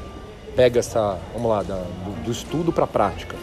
pega 0.56 0.78
essa, 0.78 1.18
vamos 1.34 1.50
lá, 1.50 1.63
da, 1.63 1.78
do, 1.78 2.25
do, 2.25 2.32
estudo 2.32 2.72
para 2.72 2.84
a 2.84 2.88
prática? 2.88 3.36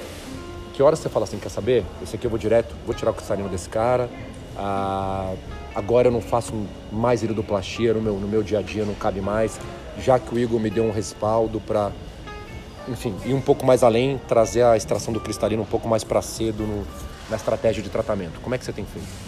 Que 0.73 0.81
hora 0.81 0.95
você 0.95 1.09
fala 1.09 1.25
assim, 1.25 1.41
quer 1.41 1.49
saber? 1.49 1.85
Esse 2.01 2.15
aqui 2.15 2.25
eu 2.25 2.31
vou 2.31 2.39
direto, 2.39 2.73
vou 2.87 2.95
tirar 2.95 3.11
o 3.11 3.15
cristalino 3.15 3.49
desse 3.49 3.69
cara. 3.69 4.09
Ah, 4.57 5.35
agora 5.75 6.07
eu 6.07 6.13
não 6.13 6.21
faço 6.21 6.55
mais 6.93 7.25
iridoplastia 7.25 7.93
no 7.95 8.01
meu, 8.01 8.13
no 8.13 8.29
meu 8.29 8.45
dia 8.45 8.61
a 8.61 8.63
dia, 8.63 8.85
não 8.85 8.95
cabe 8.95 9.21
mais. 9.21 9.59
Já 9.99 10.21
que 10.21 10.33
o 10.33 10.39
Igor 10.39 10.61
me 10.61 10.71
deu 10.71 10.85
um 10.85 10.93
respaldo 10.93 11.61
para, 11.61 11.91
enfim, 12.87 13.17
ir 13.25 13.35
um 13.35 13.41
pouco 13.41 13.67
mais 13.67 13.83
além, 13.83 14.21
trazer 14.29 14.63
a 14.63 14.77
extração 14.77 15.13
do 15.13 15.19
cristalino 15.19 15.65
um 15.65 15.67
pouco 15.67 15.89
mais 15.89 16.05
para 16.05 16.23
cedo 16.23 16.63
no, 16.63 16.87
na 17.29 17.35
estratégia 17.35 17.83
de 17.83 17.91
tratamento. 17.91 18.41
Como 18.41 18.55
é 18.55 18.59
que 18.59 18.65
você 18.65 18.73
tem 18.73 18.85
feito? 18.85 19.25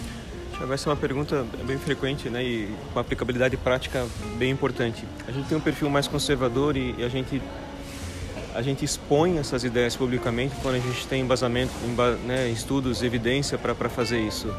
Vai 0.65 0.77
ser 0.77 0.89
uma 0.89 0.95
pergunta 0.95 1.45
bem 1.63 1.77
frequente 1.77 2.29
né, 2.29 2.43
e 2.43 2.75
com 2.93 2.99
aplicabilidade 2.99 3.55
prática 3.55 4.05
bem 4.37 4.51
importante. 4.51 5.05
A 5.27 5.31
gente 5.31 5.47
tem 5.47 5.57
um 5.57 5.61
perfil 5.61 5.89
mais 5.89 6.07
conservador 6.07 6.75
e, 6.75 7.03
a 7.03 7.07
gente 7.07 7.41
a 8.53 8.61
gente 8.61 8.83
expõe 8.83 9.37
essas 9.37 9.63
ideias 9.63 9.95
publicamente 9.95 10.55
quando 10.61 10.75
a 10.75 10.79
gente 10.79 11.07
tem 11.07 11.21
embasamento, 11.21 11.71
né, 12.25 12.49
estudos, 12.49 13.03
evidência 13.03 13.57
para 13.57 13.89
fazer 13.89 14.19
isso. 14.19 14.53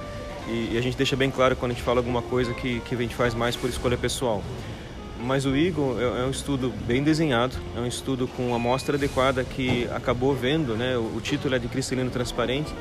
E, 0.48 0.70
e, 0.72 0.78
a 0.78 0.80
gente 0.80 0.96
deixa 0.96 1.16
bem 1.16 1.30
claro 1.30 1.54
quando 1.54 1.72
a 1.72 1.74
gente 1.74 1.84
fala 1.84 1.98
alguma 1.98 2.22
coisa 2.22 2.54
que, 2.54 2.80
que 2.80 2.94
a 2.94 2.98
gente 2.98 3.14
faz 3.14 3.34
mais 3.34 3.54
por 3.54 3.68
escolha 3.68 3.98
pessoal. 3.98 4.42
Mas 5.22 5.44
o 5.44 5.54
Eagle 5.54 5.96
é, 6.00 6.22
é 6.22 6.24
um 6.24 6.30
estudo 6.30 6.72
bem 6.86 7.02
desenhado, 7.02 7.54
é 7.76 7.80
um 7.80 7.86
estudo 7.86 8.26
com 8.26 8.54
amostra 8.54 8.96
adequada 8.96 9.44
que 9.44 9.86
acabou 9.92 10.34
vendo, 10.34 10.76
né, 10.76 10.96
o 10.96 11.20
título 11.20 11.54
é 11.54 11.58
de 11.58 11.68
cristalino 11.68 12.10
transparente, 12.10 12.72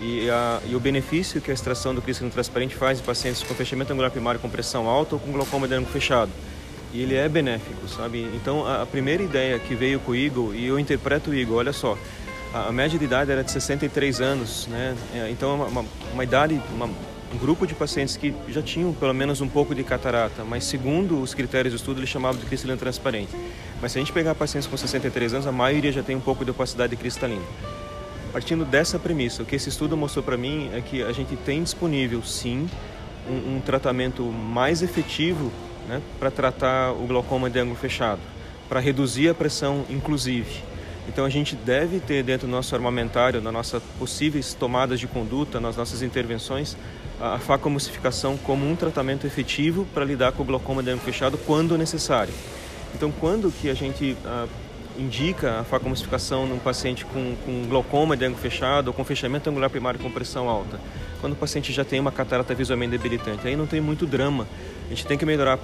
e, 0.00 0.30
a, 0.30 0.60
e, 0.68 0.76
o 0.76 0.80
benefício 0.80 1.40
que 1.40 1.50
a 1.50 1.54
extração 1.54 1.94
do 1.94 2.00
cristalino 2.00 2.32
transparente 2.32 2.74
faz 2.74 3.00
em 3.00 3.02
pacientes 3.02 3.42
com 3.42 3.54
fechamento 3.54 3.92
angular 3.92 4.10
primário 4.10 4.38
com 4.40 4.48
pressão 4.48 4.88
alta 4.88 5.16
ou 5.16 5.20
com 5.20 5.32
glaucoma 5.32 5.66
de 5.66 5.74
ângulo 5.74 5.92
fechado. 5.92 6.30
E 6.92 7.02
ele 7.02 7.14
é 7.14 7.28
benéfico, 7.28 7.86
sabe? 7.88 8.22
Então, 8.34 8.66
a, 8.66 8.82
a, 8.82 8.86
primeira 8.86 9.22
ideia 9.22 9.58
que 9.58 9.74
veio 9.74 9.98
com 10.00 10.12
o 10.12 10.16
Eagle, 10.16 10.54
e 10.54 10.66
eu 10.66 10.78
interpreto 10.78 11.30
o 11.30 11.34
Eagle, 11.34 11.56
olha 11.56 11.72
só, 11.72 11.98
a, 12.54 12.68
a 12.68 12.72
média 12.72 12.98
de 12.98 13.04
idade 13.04 13.30
era 13.30 13.42
de 13.42 13.50
63 13.50 14.20
anos, 14.20 14.66
né? 14.68 14.96
É, 15.14 15.30
então, 15.30 15.56
uma, 15.56 15.66
uma, 15.66 15.84
uma 16.14 16.24
idade, 16.24 16.60
uma, 16.74 16.86
um 16.86 17.38
grupo 17.38 17.66
de 17.66 17.74
pacientes 17.74 18.16
que 18.16 18.34
já 18.48 18.62
tinham 18.62 18.92
pelo 18.92 19.12
menos 19.12 19.40
um 19.40 19.48
pouco 19.48 19.74
de 19.74 19.84
catarata, 19.84 20.44
mas 20.44 20.64
segundo 20.64 21.20
os 21.20 21.34
critérios 21.34 21.74
do 21.74 21.76
estudo 21.76 22.00
eles 22.00 22.08
chamavam 22.08 22.40
de 22.40 22.46
cristalina 22.46 22.78
transparente. 22.78 23.32
Mas 23.82 23.92
se 23.92 23.98
a 23.98 24.00
gente 24.00 24.12
pegar 24.12 24.34
pacientes 24.34 24.68
com 24.68 24.76
63 24.76 25.34
anos, 25.34 25.46
a 25.46 25.52
maioria 25.52 25.92
já 25.92 26.02
tem 26.02 26.16
um 26.16 26.20
pouco 26.20 26.44
de 26.44 26.52
opacidade 26.52 26.96
cristalina. 26.96 27.42
Partindo 28.32 28.64
dessa 28.64 28.98
premissa, 28.98 29.42
o 29.42 29.46
que 29.46 29.56
esse 29.56 29.68
estudo 29.68 29.96
mostrou 29.96 30.22
para 30.22 30.36
mim 30.36 30.70
é 30.74 30.80
que 30.80 31.02
a 31.02 31.12
gente 31.12 31.34
tem 31.36 31.62
disponível, 31.62 32.22
sim, 32.22 32.68
um, 33.28 33.56
um 33.56 33.60
tratamento 33.60 34.22
mais 34.22 34.82
efetivo 34.82 35.50
né, 35.88 36.02
para 36.18 36.30
tratar 36.30 36.92
o 36.92 37.06
glaucoma 37.06 37.48
de 37.48 37.58
ângulo 37.58 37.76
fechado, 37.76 38.20
para 38.68 38.80
reduzir 38.80 39.28
a 39.28 39.34
pressão, 39.34 39.84
inclusive. 39.88 40.62
Então 41.08 41.24
a 41.24 41.30
gente 41.30 41.56
deve 41.56 42.00
ter 42.00 42.22
dentro 42.22 42.46
do 42.46 42.50
nosso 42.50 42.74
armamentário, 42.74 43.40
nas 43.40 43.52
nossas 43.52 43.82
possíveis 43.98 44.52
tomadas 44.52 45.00
de 45.00 45.06
conduta, 45.06 45.58
nas 45.58 45.74
nossas 45.74 46.02
intervenções, 46.02 46.76
a 47.18 47.38
facoemulsificação 47.38 48.36
como 48.36 48.68
um 48.70 48.76
tratamento 48.76 49.26
efetivo 49.26 49.86
para 49.94 50.04
lidar 50.04 50.32
com 50.32 50.42
o 50.42 50.46
glaucoma 50.46 50.82
de 50.82 50.90
ângulo 50.90 51.04
fechado 51.04 51.38
quando 51.38 51.78
necessário. 51.78 52.32
Então 52.94 53.10
quando 53.10 53.50
que 53.50 53.70
a 53.70 53.74
gente 53.74 54.16
ah, 54.24 54.46
indica 54.98 55.60
a 55.60 55.64
facoemulsificação 55.64 56.46
num 56.46 56.58
paciente 56.58 57.04
com, 57.04 57.34
com 57.44 57.62
glaucoma 57.68 58.16
de 58.16 58.24
ângulo 58.24 58.40
fechado 58.40 58.88
ou 58.88 58.92
com 58.92 59.04
fechamento 59.04 59.48
angular 59.48 59.70
primário 59.70 60.00
com 60.00 60.10
pressão 60.10 60.48
alta? 60.48 60.80
Quando 61.20 61.32
o 61.32 61.36
paciente 61.36 61.72
já 61.72 61.84
tem 61.84 62.00
uma 62.00 62.12
catarata 62.12 62.54
visualmente 62.54 62.92
debilitante, 62.92 63.46
aí 63.46 63.56
não 63.56 63.66
tem 63.66 63.80
muito 63.80 64.06
drama. 64.06 64.46
A 64.86 64.88
gente 64.90 65.06
tem 65.06 65.18
que 65.18 65.24
melhorar 65.24 65.58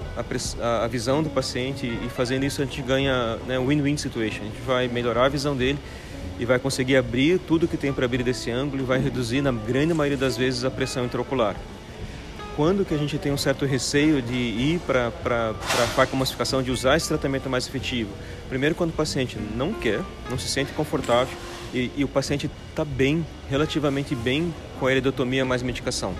a, 0.60 0.84
a 0.84 0.88
visão 0.88 1.22
do 1.22 1.30
paciente 1.30 1.86
e 1.86 2.08
fazendo 2.08 2.44
isso 2.44 2.62
a 2.62 2.64
gente 2.64 2.80
ganha 2.82 3.36
né, 3.46 3.58
win-win 3.58 3.96
situation. 3.96 4.42
A 4.42 4.46
gente 4.46 4.60
vai 4.66 4.88
melhorar 4.88 5.26
a 5.26 5.28
visão 5.28 5.56
dele 5.56 5.78
e 6.38 6.44
vai 6.44 6.58
conseguir 6.58 6.96
abrir 6.96 7.38
tudo 7.38 7.68
que 7.68 7.76
tem 7.76 7.92
para 7.92 8.04
abrir 8.04 8.22
desse 8.22 8.50
ângulo 8.50 8.82
e 8.82 8.86
vai 8.86 8.98
reduzir, 8.98 9.40
na 9.40 9.52
grande 9.52 9.94
maioria 9.94 10.18
das 10.18 10.36
vezes, 10.36 10.64
a 10.64 10.70
pressão 10.70 11.04
intraocular. 11.04 11.56
Quando 12.56 12.84
que 12.84 12.94
a 12.94 12.96
gente 12.96 13.18
tem 13.18 13.32
um 13.32 13.36
certo 13.36 13.66
receio 13.66 14.22
de 14.22 14.32
ir 14.32 14.80
para 14.86 15.08
a 15.08 15.54
farmacomocificação, 15.94 16.62
de 16.62 16.70
usar 16.70 16.96
esse 16.96 17.08
tratamento 17.08 17.50
mais 17.50 17.66
efetivo? 17.66 18.10
Primeiro, 18.48 18.76
quando 18.76 18.90
o 18.90 18.92
paciente 18.92 19.36
não 19.56 19.72
quer, 19.72 20.00
não 20.30 20.38
se 20.38 20.48
sente 20.48 20.72
confortável 20.72 21.36
e, 21.74 21.90
e 21.96 22.04
o 22.04 22.08
paciente 22.08 22.48
está 22.70 22.84
bem, 22.84 23.26
relativamente 23.50 24.14
bem 24.14 24.54
com 24.78 24.86
a 24.86 24.92
iridotomia 24.92 25.44
mais 25.44 25.64
medicação. 25.64 26.14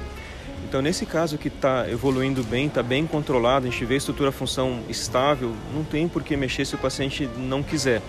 Então, 0.68 0.82
nesse 0.82 1.06
caso 1.06 1.38
que 1.38 1.46
está 1.46 1.88
evoluindo 1.88 2.42
bem, 2.42 2.66
está 2.66 2.82
bem 2.82 3.06
controlado, 3.06 3.68
a 3.68 3.70
gente 3.70 3.84
vê 3.84 3.94
a 3.94 3.98
estrutura-função 3.98 4.80
estável, 4.88 5.54
não 5.72 5.84
tem 5.84 6.08
por 6.08 6.24
que 6.24 6.36
mexer 6.36 6.64
se 6.64 6.74
o 6.74 6.78
paciente 6.78 7.30
não 7.36 7.62
quiser. 7.62 8.02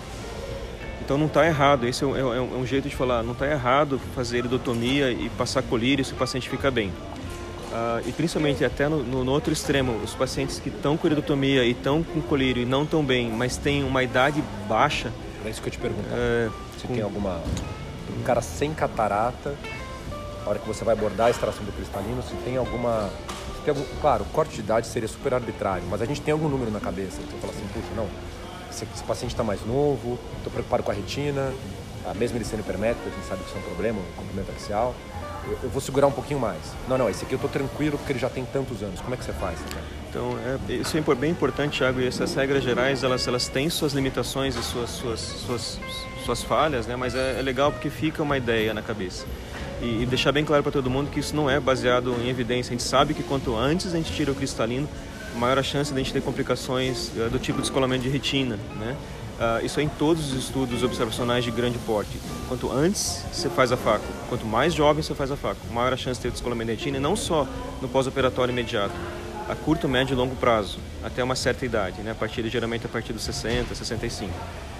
Então, 1.04 1.16
não 1.16 1.28
está 1.28 1.46
errado, 1.46 1.86
esse 1.86 2.04
é, 2.04 2.08
é, 2.08 2.20
é 2.22 2.42
um 2.42 2.66
jeito 2.66 2.90
de 2.90 2.96
falar, 2.96 3.22
não 3.22 3.34
está 3.34 3.46
errado 3.48 4.02
fazer 4.16 4.40
iridotomia 4.40 5.12
e 5.12 5.30
passar 5.38 5.62
colírio 5.62 6.04
se 6.04 6.14
o 6.14 6.16
paciente 6.16 6.50
fica 6.50 6.72
bem. 6.72 6.92
Uh, 7.76 8.08
e 8.08 8.12
principalmente 8.14 8.64
até 8.64 8.88
no, 8.88 9.04
no, 9.04 9.26
no, 9.26 9.32
outro 9.34 9.52
extremo, 9.52 9.98
os 10.02 10.14
pacientes 10.14 10.60
que 10.60 10.70
estão 10.70 10.96
com 10.96 11.08
iridotomia 11.08 11.66
e 11.66 11.72
estão 11.72 12.04
com 12.04 12.22
colírio 12.22 12.64
e 12.64 12.66
não 12.66 12.84
estão 12.84 13.04
bem, 13.04 13.30
mas 13.30 13.58
têm 13.58 13.84
uma 13.84 14.02
idade 14.02 14.42
baixa. 14.68 15.12
É 15.44 15.50
isso 15.50 15.62
que 15.62 15.68
eu 15.68 15.72
te 15.74 15.78
pergunto. 15.78 16.08
É, 16.10 16.50
se 16.80 16.88
com... 16.88 16.94
tem 16.94 17.04
alguma. 17.04 17.42
Um 18.18 18.24
cara 18.24 18.42
sem 18.42 18.74
catarata 18.74 19.56
a 20.46 20.50
hora 20.50 20.60
que 20.60 20.68
você 20.68 20.86
vai 20.86 20.94
abordar 20.94 21.28
a 21.28 21.30
extração 21.32 21.66
do 21.66 21.72
cristalino, 21.72 22.22
se 22.22 22.36
tem 22.46 22.56
alguma. 22.56 23.10
Se 23.58 23.62
tem 23.66 23.74
algum, 23.76 24.00
claro, 24.00 24.24
o 24.24 24.28
corte 24.28 24.54
de 24.54 24.62
idade 24.62 24.88
seria 24.88 25.10
super 25.10 25.34
arbitrário, 25.34 25.84
mas 25.90 26.02
a 26.02 26.06
gente 26.06 26.22
tem 26.22 26.32
algum 26.32 26.48
número 26.48 26.72
na 26.72 26.80
cabeça. 26.80 27.18
Você 27.20 27.38
fala 27.42 27.52
assim, 27.52 27.68
puxa, 27.74 27.88
não, 27.96 28.08
esse, 28.70 28.88
esse 28.94 29.04
paciente 29.04 29.32
está 29.32 29.44
mais 29.44 29.66
novo, 29.66 30.20
estou 30.38 30.52
preocupado 30.52 30.84
com 30.84 30.92
a 30.92 30.94
retina, 30.94 31.52
a 32.10 32.14
mesmo 32.14 32.38
ele 32.38 32.46
sendo 32.46 32.62
hipermétrico, 32.62 33.08
a 33.08 33.12
gente 33.12 33.26
sabe 33.26 33.42
que 33.44 33.50
isso 33.50 33.58
é 33.58 33.60
um 33.60 33.64
problema, 33.64 34.00
um 34.00 34.22
comprimento 34.22 34.52
axial. 34.52 34.96
Eu, 35.46 35.60
eu, 35.64 35.70
vou 35.70 35.82
segurar 35.82 36.08
um 36.08 36.12
pouquinho 36.12 36.40
mais. 36.40 36.60
Não, 36.88 36.98
não, 36.98 37.10
esse 37.10 37.24
aqui 37.24 37.34
eu 37.34 37.38
estou 37.38 37.50
tranquilo 37.50 37.98
porque 37.98 38.14
ele 38.14 38.20
já 38.20 38.30
tem 38.30 38.44
tantos 38.46 38.82
anos. 38.82 39.00
Como 39.00 39.14
é 39.14 39.18
que 39.18 39.24
você 39.24 39.34
faz? 39.34 39.60
Né? 39.60 39.82
Então, 40.10 40.38
é, 40.40 40.74
isso 40.74 40.98
é 40.98 41.16
bem 41.16 41.32
importante, 41.32 41.78
Thiago, 41.78 42.00
e 42.00 42.08
essas 42.08 42.34
regras 42.34 42.64
gerais, 42.64 43.04
elas, 43.04 43.28
elas 43.28 43.48
têm 43.48 43.70
suas 43.70 43.94
limitações 43.94 44.56
e 44.56 44.64
suas, 44.64 44.90
suas, 44.90 45.20
suas, 45.20 45.80
suas 46.26 46.42
falhas, 46.42 46.88
né? 46.88 46.96
mas 46.96 47.14
é, 47.14 47.40
é 47.40 47.42
legal 47.42 47.72
porque 47.72 47.90
fica 47.90 48.24
uma 48.24 48.38
ideia 48.38 48.74
na 48.74 48.82
cabeça 48.82 49.26
e, 49.82 50.04
e 50.04 50.06
deixar 50.06 50.32
bem 50.32 50.44
claro 50.44 50.64
para 50.64 50.72
todo 50.72 50.90
mundo 50.90 51.10
que 51.10 51.20
isso 51.20 51.36
não 51.36 51.50
é 51.50 51.60
baseado 51.60 52.16
em 52.22 52.30
evidência. 52.30 52.72
A 52.72 52.78
gente 52.78 52.84
sabe 52.84 53.14
que 53.14 53.24
quanto 53.24 53.56
antes 53.56 53.94
a 53.94 53.98
gente 53.98 54.12
tira 54.12 54.32
o 54.32 54.36
cristalino, 54.36 54.88
maior 55.36 55.60
a 55.60 55.64
chance 55.64 55.94
de 55.94 56.00
a 56.00 56.04
gente 56.04 56.14
ter 56.14 56.22
complicações 56.22 57.12
uh, 57.16 57.30
do 57.30 57.40
tipo 57.40 57.58
de 57.58 57.64
descolamento 57.64 58.04
de 58.04 58.10
retina, 58.10 58.58
né? 58.80 58.96
Uh, 59.36 59.66
isso 59.66 59.82
é 59.82 59.84
em 59.84 59.90
todos 59.90 60.32
os 60.32 60.46
estudos 60.46 60.82
observacionais 60.82 61.44
de 61.44 61.52
grande 61.52 61.78
porte. 61.80 62.18
Quanto 62.48 62.72
antes 62.72 63.22
você 63.34 63.50
faz 63.50 63.72
a 63.72 63.78
faco, 63.78 64.06
quanto 64.30 64.46
mais 64.46 64.74
jovem 64.74 65.04
você 65.04 65.14
faz 65.14 65.30
a 65.30 65.36
faco, 65.36 65.60
maior 65.74 65.92
a 65.92 65.98
chance 65.98 66.20
de 66.20 66.24
ter 66.24 66.32
descolamento 66.32 66.74
de 66.76 66.92
não 67.00 67.18
só 67.18 67.46
no 67.82 67.90
pós-operatório 67.90 68.54
imediato, 68.54 68.94
a 69.50 69.54
curto, 69.54 69.90
médio 69.90 70.14
e 70.14 70.16
longo 70.16 70.36
prazo, 70.38 70.80
até 71.04 71.24
uma 71.24 71.36
certa 71.36 71.66
idade, 71.66 72.02
né? 72.02 72.12
a 72.12 72.16
partir, 72.16 72.48
geralmente 72.48 72.86
a 72.86 72.90
partir 72.90 73.12
dos 73.12 73.24
60, 73.24 73.76
65. 73.76 74.32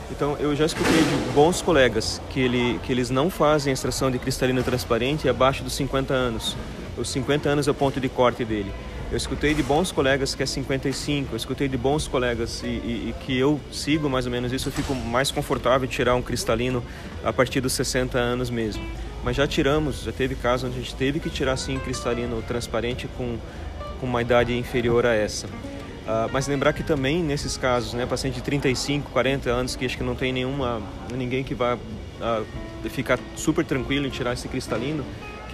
Então, 0.10 0.38
eu 0.40 0.56
já 0.56 0.66
escutei 0.66 1.04
de 1.04 1.34
bons 1.34 1.62
colegas 1.62 2.22
que, 2.30 2.40
ele, 2.40 2.80
que 2.84 2.92
eles 2.92 3.10
não 3.10 3.30
fazem 3.30 3.74
extração 3.74 4.10
de 4.10 4.20
cristalina 4.20 4.64
transparente 4.64 5.28
abaixo 5.28 5.64
dos 5.64 5.74
50 5.74 6.14
anos. 6.14 6.56
Os 6.98 7.10
50 7.10 7.50
anos 7.50 7.68
é 7.68 7.72
o 7.72 7.74
ponto 7.74 8.00
de 8.00 8.08
corte 8.08 8.46
dele. 8.46 8.72
Eu 9.12 9.18
escutei 9.18 9.54
de 9.54 9.62
bons 9.62 9.92
colegas 9.92 10.34
que 10.34 10.42
é 10.42 10.46
55, 10.46 11.34
eu 11.34 11.38
escutei 11.38 11.68
de 11.68 11.78
bons 11.78 12.08
colegas 12.08 12.64
e, 12.64 12.68
e, 12.68 13.10
e, 13.10 13.16
que 13.24 13.38
eu 13.38 13.60
sigo 13.72 14.10
mais 14.10 14.26
ou 14.26 14.32
menos 14.32 14.52
isso, 14.52 14.70
eu 14.70 14.74
fico 14.74 14.96
mais 14.96 15.30
confortável 15.30 15.88
de 15.88 15.94
tirar 15.94 16.16
um 16.16 16.24
cristalino 16.24 16.84
a 17.24 17.32
partir 17.32 17.62
dos 17.62 17.74
60 17.74 18.18
anos 18.18 18.50
mesmo. 18.50 18.84
Mas 19.24 19.36
já 19.36 19.48
tiramos, 19.48 20.02
já 20.02 20.12
teve 20.12 20.34
casos 20.34 20.70
onde 20.70 20.80
a 20.80 20.82
gente 20.82 20.96
teve 20.96 21.20
que 21.20 21.30
tirar 21.30 21.56
sim 21.56 21.78
cristalino 21.80 22.42
transparente 22.42 23.08
com, 23.16 23.38
com 24.00 24.08
uma 24.08 24.22
idade 24.22 24.58
inferior 24.58 25.06
a 25.06 25.14
essa. 25.14 25.46
Uh, 25.48 26.30
mas 26.32 26.48
lembrar 26.48 26.74
que 26.74 26.84
também 26.84 27.24
nesses 27.24 27.58
casos, 27.58 27.94
né, 27.94 28.06
paciente 28.06 28.36
de 28.36 28.42
35, 28.42 29.12
40 29.12 29.50
anos 29.50 29.76
que 29.76 29.86
acho 29.86 29.98
que 29.98 30.04
não 30.04 30.16
tem 30.16 30.34
nenhuma, 30.34 30.82
ninguém 31.14 31.44
que 31.44 31.56
vai 31.56 31.76
uh, 31.76 32.46
ficar 32.90 33.20
super 33.36 33.64
tranquilo 33.64 34.06
em 34.08 34.10
tirar 34.10 34.34
esse 34.34 34.48
cristalino, 34.48 35.04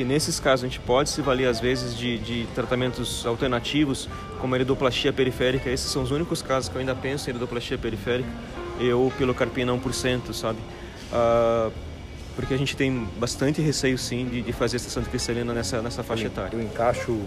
que 0.02 0.06
nesses 0.06 0.40
casos 0.40 0.66
a 0.66 0.68
gente 0.68 0.80
pode 0.80 1.12
se 1.12 1.22
valer 1.22 1.48
às 1.48 1.60
vezes 1.60 1.96
de, 1.96 2.18
de 2.18 2.48
tratamentos 2.56 3.24
alternativos, 3.24 4.10
como 4.40 4.56
a 4.56 4.58
eridoplastia 4.58 5.14
periférica. 5.14 5.70
Esses 5.70 5.92
são 5.92 6.02
os 6.02 6.10
únicos 6.10 6.42
casos 6.42 6.70
que 6.70 6.76
eu 6.76 6.80
ainda 6.80 6.96
penso 6.96 7.30
em 7.30 7.34
eridoplastia 7.34 7.78
periférica 7.78 8.28
ou 8.96 9.12
pelo 9.12 9.32
carpina 9.36 9.72
1%, 9.72 10.34
sabe? 10.34 10.58
Uh, 11.14 11.72
porque 12.36 12.52
a 12.52 12.58
gente 12.58 12.76
tem 12.76 13.08
bastante 13.20 13.62
receio 13.62 13.96
sim 13.96 14.26
de, 14.26 14.42
de 14.42 14.52
fazer 14.52 14.78
extração 14.78 15.04
de 15.04 15.10
cristalina 15.10 15.54
nessa, 15.54 15.84
nessa 15.84 16.02
faixa 16.02 16.26
etária. 16.26 16.56
Eu 16.56 16.62
encaixo 16.64 17.20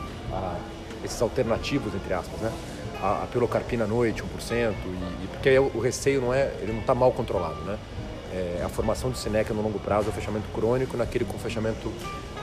esses 1.04 1.22
alternativos, 1.22 1.94
entre 1.94 2.12
aspas, 2.12 2.40
né? 2.40 2.52
a, 3.00 3.22
a 3.22 3.26
pilocarpina 3.26 3.84
à 3.84 3.86
noite, 3.86 4.20
1%, 4.20 4.24
e, 4.50 5.24
e 5.24 5.28
porque 5.30 5.56
o 5.60 5.78
receio 5.78 6.20
não 6.20 6.34
é, 6.34 6.52
ele 6.60 6.72
não 6.72 6.80
está 6.80 6.92
mal 6.94 7.12
controlado, 7.12 7.60
né? 7.62 7.78
É, 8.32 8.62
a 8.64 8.68
formação 8.68 9.12
de 9.12 9.18
sinéquia 9.18 9.54
no 9.54 9.62
longo 9.62 9.78
prazo, 9.78 10.08
o 10.08 10.12
fechamento 10.12 10.48
crônico 10.52 10.96
naquele 10.96 11.24
com 11.24 11.38
fechamento 11.38 11.92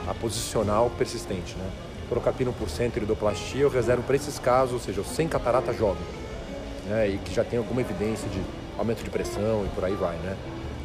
a 0.08 0.14
posicional 0.14 0.90
persistente, 0.98 1.56
né? 1.56 1.70
Pilocarpina 2.10 2.52
1%, 2.52 2.98
iridoplastia, 2.98 3.62
eu 3.62 3.70
reservo 3.70 4.04
para 4.04 4.16
esses 4.16 4.38
casos, 4.38 4.74
ou 4.74 4.80
seja, 4.80 5.04
sem 5.04 5.28
catarata 5.28 5.74
jovem, 5.74 6.04
né? 6.88 7.10
E 7.10 7.18
que 7.18 7.34
já 7.34 7.44
tem 7.44 7.58
alguma 7.58 7.82
evidência 7.82 8.28
de 8.30 8.42
aumento 8.78 9.04
de 9.04 9.10
pressão 9.10 9.66
e 9.66 9.70
por 9.70 9.86
aí 9.86 9.96
vai, 9.96 10.16
né? 10.18 10.36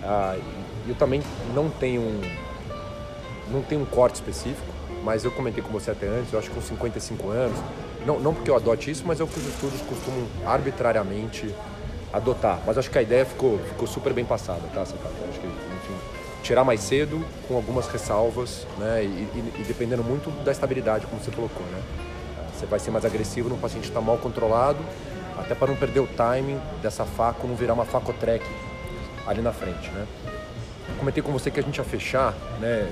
Ah, 0.02 0.36
eu 0.86 0.94
também 0.94 1.22
não 1.54 1.68
tenho 1.68 2.00
um, 2.00 2.20
não 3.50 3.62
tenho 3.62 3.82
um 3.82 3.86
corte 3.86 4.16
específico, 4.16 4.72
mas 5.02 5.24
eu 5.24 5.30
comentei 5.30 5.62
com 5.62 5.70
você 5.70 5.90
até 5.90 6.06
antes, 6.06 6.32
eu 6.32 6.38
acho 6.38 6.48
que 6.48 6.54
com 6.54 6.62
55 6.62 7.28
anos, 7.30 7.58
não, 8.04 8.20
não 8.20 8.32
porque 8.32 8.50
eu 8.50 8.56
adote 8.56 8.90
isso, 8.90 9.02
mas 9.04 9.20
é 9.20 9.24
o 9.24 9.26
que 9.26 9.38
os 9.38 9.46
estudos 9.46 9.80
costumam 9.82 10.26
arbitrariamente 10.44 11.52
adotar. 12.12 12.60
Mas 12.64 12.78
acho 12.78 12.90
que 12.90 12.98
a 12.98 13.02
ideia 13.02 13.24
ficou, 13.24 13.58
ficou 13.58 13.86
super 13.86 14.12
bem 14.12 14.24
passada, 14.24 14.62
tá, 14.72 14.84
Sacata? 14.84 15.14
Acho 15.28 15.40
que, 15.40 15.46
enfim, 15.46 16.15
tirar 16.46 16.62
mais 16.62 16.80
cedo, 16.80 17.24
com 17.48 17.56
algumas 17.56 17.88
ressalvas, 17.88 18.66
né? 18.78 19.02
E, 19.02 19.06
e, 19.06 19.52
e, 19.60 19.64
dependendo 19.64 20.04
muito 20.04 20.30
da 20.44 20.52
estabilidade, 20.52 21.04
como 21.06 21.20
você 21.20 21.30
colocou, 21.32 21.66
né? 21.66 21.82
Você 22.54 22.66
vai 22.66 22.78
ser 22.78 22.92
mais 22.92 23.04
agressivo 23.04 23.48
no 23.48 23.58
paciente 23.58 23.88
está 23.88 24.00
mal 24.00 24.16
controlado, 24.18 24.78
até 25.36 25.54
para 25.54 25.66
não 25.66 25.76
perder 25.76 26.00
o 26.00 26.06
timing 26.06 26.60
dessa 26.80 27.04
faca, 27.04 27.46
não 27.46 27.56
virar 27.56 27.74
uma 27.74 27.84
facotrek 27.84 28.44
ali 29.26 29.42
na 29.42 29.52
frente, 29.52 29.90
né? 29.90 30.06
comentei 30.98 31.22
com 31.22 31.32
você 31.32 31.50
que 31.50 31.60
a 31.60 31.62
gente 31.62 31.76
ia 31.76 31.84
fechar, 31.84 32.32
né? 32.60 32.88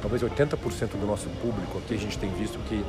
Talvez 0.00 0.22
80% 0.22 0.98
do 0.98 1.06
nosso 1.06 1.28
público 1.40 1.78
aqui 1.78 1.94
a 1.94 1.98
gente 1.98 2.18
tem 2.18 2.30
visto 2.30 2.58
que 2.68 2.84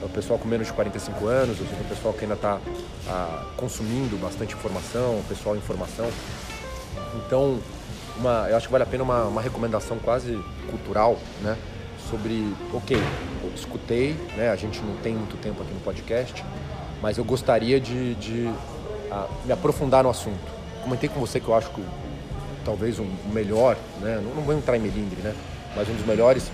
é 0.00 0.04
o 0.04 0.08
pessoal 0.08 0.38
com 0.38 0.48
menos 0.48 0.68
de 0.68 0.72
45 0.72 1.26
anos, 1.26 1.60
ou 1.60 1.66
seja, 1.66 1.80
o 1.80 1.84
pessoal 1.84 2.14
que 2.14 2.22
ainda 2.22 2.34
está 2.34 2.60
ah, 3.08 3.46
consumindo 3.56 4.16
bastante 4.16 4.54
informação, 4.54 5.18
o 5.18 5.24
pessoal 5.28 5.56
em 5.56 5.60
formação. 5.60 6.08
Então, 7.16 7.60
uma, 8.18 8.46
eu 8.48 8.56
acho 8.56 8.66
que 8.66 8.72
vale 8.72 8.84
a 8.84 8.86
pena 8.86 9.02
uma, 9.02 9.24
uma 9.24 9.42
recomendação 9.42 9.98
quase 9.98 10.38
cultural, 10.70 11.18
né? 11.42 11.56
Sobre, 12.10 12.52
ok, 12.72 12.96
eu 13.42 13.52
escutei, 13.54 14.16
né? 14.36 14.50
A 14.50 14.56
gente 14.56 14.80
não 14.80 14.96
tem 14.96 15.14
muito 15.14 15.36
tempo 15.40 15.62
aqui 15.62 15.72
no 15.72 15.80
podcast, 15.80 16.44
mas 17.02 17.18
eu 17.18 17.24
gostaria 17.24 17.80
de, 17.80 18.14
de 18.14 18.50
ah, 19.10 19.26
me 19.44 19.52
aprofundar 19.52 20.04
no 20.04 20.10
assunto. 20.10 20.56
Comentei 20.82 21.08
com 21.08 21.18
você 21.18 21.40
que 21.40 21.48
eu 21.48 21.54
acho 21.54 21.70
que 21.70 21.82
talvez 22.64 22.98
um 22.98 23.08
melhor, 23.32 23.76
né? 24.00 24.20
Não, 24.22 24.34
não 24.34 24.42
vou 24.42 24.54
entrar 24.54 24.76
em 24.76 24.80
melindre, 24.80 25.20
né? 25.20 25.34
Mas 25.74 25.88
um 25.88 25.94
dos 25.94 26.06
melhores 26.06 26.50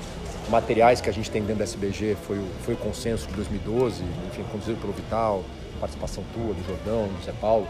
materiais 0.49 1.00
que 1.00 1.09
a 1.09 1.12
gente 1.12 1.31
tem 1.31 1.42
dentro 1.42 1.59
da 1.59 1.64
SBG 1.64 2.16
foi 2.26 2.38
o, 2.38 2.47
foi 2.64 2.75
o 2.75 2.76
consenso 2.76 3.28
de 3.28 3.35
2012, 3.35 4.02
enfim, 4.28 4.42
conduzido 4.50 4.78
pelo 4.81 4.92
Vital, 4.92 5.45
participação 5.78 6.25
tua, 6.33 6.54
do 6.54 6.66
Jordão, 6.66 7.09
do 7.09 7.25
Zé 7.25 7.33
Paulo. 7.40 7.66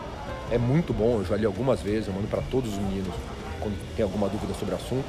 É 0.50 0.58
muito 0.58 0.92
bom, 0.92 1.18
eu 1.18 1.24
já 1.24 1.36
li 1.36 1.46
algumas 1.46 1.80
vezes, 1.80 2.08
eu 2.08 2.14
mando 2.14 2.28
para 2.28 2.42
todos 2.42 2.72
os 2.72 2.78
meninos 2.78 3.14
quando 3.62 3.76
tem 3.96 4.02
alguma 4.02 4.28
dúvida 4.28 4.52
sobre 4.54 4.74
o 4.74 4.76
assunto. 4.76 5.06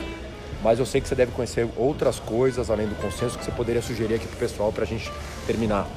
Mas 0.64 0.80
eu 0.80 0.86
sei 0.86 1.02
que 1.02 1.08
você 1.08 1.16
deve 1.16 1.32
conhecer 1.34 1.68
outras 1.76 2.20
coisas 2.20 2.70
além 2.70 2.88
do 2.88 2.96
consenso 2.96 3.38
que 3.38 3.44
você 3.44 3.52
poderia 3.52 3.82
sugerir 3.82 4.16
aqui 4.16 4.28
para 4.28 4.36
o 4.36 4.40
pessoal 4.40 4.72
para 4.72 4.84
a 4.84 4.88
gente 4.88 5.12
terminar. 5.46 5.88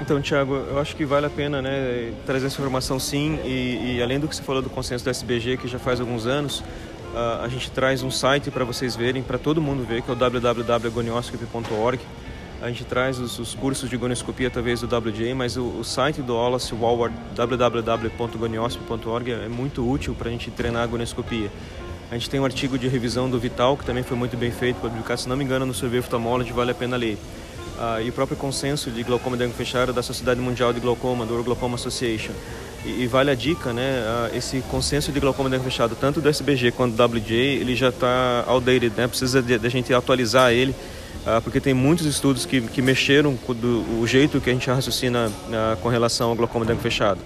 Então, 0.00 0.20
Tiago, 0.20 0.54
eu 0.54 0.78
acho 0.78 0.94
que 0.94 1.04
vale 1.04 1.26
a 1.26 1.30
pena 1.30 1.60
né, 1.60 2.12
trazer 2.24 2.46
essa 2.46 2.54
informação 2.60 3.00
sim, 3.00 3.38
e, 3.44 3.96
e, 3.96 4.02
além 4.02 4.20
do 4.20 4.28
que 4.28 4.36
você 4.36 4.42
falou 4.42 4.62
do 4.62 4.70
consenso 4.70 5.04
da 5.04 5.10
SBG, 5.10 5.56
que 5.56 5.66
já 5.66 5.78
faz 5.78 5.98
alguns 5.98 6.24
anos, 6.24 6.60
uh, 6.60 7.42
a 7.42 7.48
gente 7.48 7.68
traz 7.70 8.02
um 8.02 8.10
site 8.10 8.48
para 8.50 8.64
vocês 8.64 8.94
verem, 8.94 9.22
para 9.22 9.38
todo 9.38 9.60
mundo 9.60 9.84
ver, 9.84 10.02
que 10.02 10.10
é 10.10 10.12
o 10.12 10.16
www.agonioscopy.org. 10.16 12.00
A 12.60 12.66
gente 12.68 12.84
traz 12.84 13.20
os, 13.20 13.38
os, 13.38 13.54
cursos 13.54 13.88
de 13.88 13.96
gonioscopia 13.96 14.48
através 14.48 14.80
do 14.80 14.86
WJ, 14.86 15.32
mas 15.32 15.56
o, 15.56 15.62
o 15.62 15.84
site 15.84 16.20
do 16.20 16.34
Wallace 16.34 16.74
Walward, 16.74 17.14
www.gonioscopy.org, 17.36 19.30
é 19.30 19.48
muito 19.48 19.88
útil 19.88 20.12
para 20.12 20.28
a 20.28 20.32
gente 20.32 20.50
treinar 20.50 20.82
a 20.82 20.86
gonioscopia. 20.86 21.48
A 22.10 22.14
gente 22.14 22.28
tem 22.28 22.40
um 22.40 22.44
artigo 22.44 22.76
de 22.76 22.88
revisão 22.88 23.30
do 23.30 23.38
Vital, 23.38 23.76
que 23.76 23.84
também 23.84 24.02
foi 24.02 24.16
muito 24.16 24.36
bem 24.36 24.50
feito, 24.50 24.80
publicado, 24.80 25.20
se 25.20 25.28
não 25.28 25.36
me 25.36 25.44
engano, 25.44 25.66
no 25.66 25.74
Survey 25.74 26.00
Ophthalmology, 26.00 26.52
vale 26.52 26.72
a 26.72 26.74
pena 26.74 26.96
ler. 26.96 27.16
Uh, 27.78 28.00
e 28.04 28.08
o 28.08 28.12
próprio 28.12 28.36
consenso 28.36 28.90
de 28.90 29.04
glaucoma 29.04 29.36
de 29.36 29.44
ângulo 29.44 29.56
fechado 29.56 29.92
da 29.92 30.02
Sociedade 30.02 30.40
Mundial 30.40 30.72
de 30.72 30.80
Glaucoma, 30.80 31.24
do 31.24 31.40
Glaucoma 31.44 31.76
Association. 31.76 32.32
E, 32.84 33.02
e, 33.02 33.06
vale 33.06 33.30
a 33.30 33.36
dica, 33.36 33.72
né? 33.72 34.02
Uh, 34.32 34.36
esse 34.36 34.60
consenso 34.62 35.12
de 35.12 35.20
glaucoma 35.20 35.48
de 35.48 35.54
ângulo 35.54 35.70
fechado, 35.70 35.94
tanto 35.94 36.20
do 36.20 36.28
SBG 36.28 36.72
quanto 36.72 36.96
do 36.96 37.04
WJ, 37.04 37.34
ele 37.34 37.76
já 37.76 37.90
está 37.90 38.42
outdated, 38.48 38.92
né? 38.96 39.06
Precisa 39.06 39.40
de, 39.40 39.56
de, 39.56 39.66
a 39.66 39.70
gente 39.70 39.94
atualizar 39.94 40.50
ele, 40.50 40.74
porque 41.42 41.60
tem 41.60 41.74
muitos 41.74 42.06
estudos 42.06 42.46
que, 42.46 42.60
que 42.60 42.80
mexeram 42.80 43.36
com 43.36 43.54
do, 43.54 44.00
o 44.00 44.06
jeito 44.06 44.40
que 44.40 44.48
a 44.48 44.52
gente 44.52 44.68
raciocina 44.70 45.30
com 45.82 45.88
relação 45.88 46.30
ao 46.30 46.36
glaucoma 46.36 46.64
de 46.64 46.74
fechado. 46.76 47.20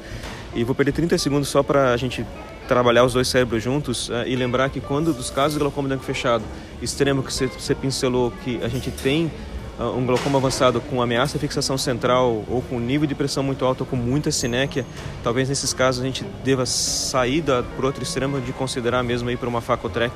E 0.55 0.65
vou 0.65 0.75
perder 0.75 0.93
30 0.93 1.17
segundos 1.19 1.49
só 1.49 1.63
para 1.63 1.93
a 1.93 1.97
gente 1.97 2.27
trabalhar 2.69 3.05
os 3.05 3.13
dois 3.15 3.29
cérebros 3.29 3.63
juntos 3.63 4.09
uh, 4.09 4.25
e 4.27 4.37
lembrar 4.37 4.71
que 4.71 4.81
quando 4.81 5.13
dos 5.13 5.31
casos 5.31 5.55
de 5.55 5.59
glaucoma 5.59 5.89
de 5.89 6.03
fechado 6.05 6.45
extremo 6.81 7.23
que 7.23 7.33
você, 7.33 7.75
pincelou 7.75 8.33
que 8.45 8.63
a 8.63 8.69
gente 8.69 8.91
tem 8.91 9.31
um 9.79 10.05
glaucoma 10.05 10.39
avançado 10.39 10.81
com 10.81 11.03
ameaça 11.03 11.35
de 11.35 11.41
fixação 11.41 11.77
central 11.79 12.45
ou 12.49 12.63
com 12.63 12.79
nível 12.79 13.07
de 13.07 13.15
pressão 13.15 13.43
muito 13.43 13.65
alto 13.65 13.81
ou 13.81 13.87
com 13.87 13.97
muita 13.97 14.31
sinéquia, 14.31 14.85
talvez 15.25 15.49
nesses 15.49 15.73
casos 15.73 16.03
a 16.03 16.07
gente 16.07 16.25
deva 16.45 16.67
sair 16.67 17.43
para 17.43 17.87
outro 17.87 18.03
extremo 18.03 18.41
de 18.41 18.53
considerar 18.53 19.03
mesmo 19.03 19.31
ir 19.31 19.39
para 19.39 19.49
uma 19.49 19.61
facotrec, 19.61 20.13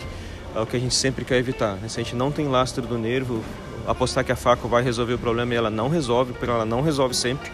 uh, 0.57 0.63
o 0.63 0.67
que 0.67 0.77
a 0.77 0.81
gente 0.81 0.95
sempre 0.95 1.25
quer 1.25 1.37
evitar. 1.37 1.75
Né? 1.77 1.89
Se 1.89 2.01
a 2.01 2.03
gente 2.03 2.17
não 2.17 2.33
tem 2.33 2.49
lastro 2.49 2.87
do 2.87 2.97
nervo, 2.97 3.45
apostar 3.87 4.25
que 4.25 4.33
a 4.33 4.37
faca 4.37 4.67
vai 4.67 4.83
resolver 4.83 5.15
o 5.15 5.19
problema 5.19 5.53
e 5.55 5.57
ela 5.57 5.71
não 5.71 5.89
resolve, 5.89 6.33
porque 6.33 6.51
ela 6.51 6.65
não 6.65 6.81
resolve 6.81 7.15
sempre 7.15 7.51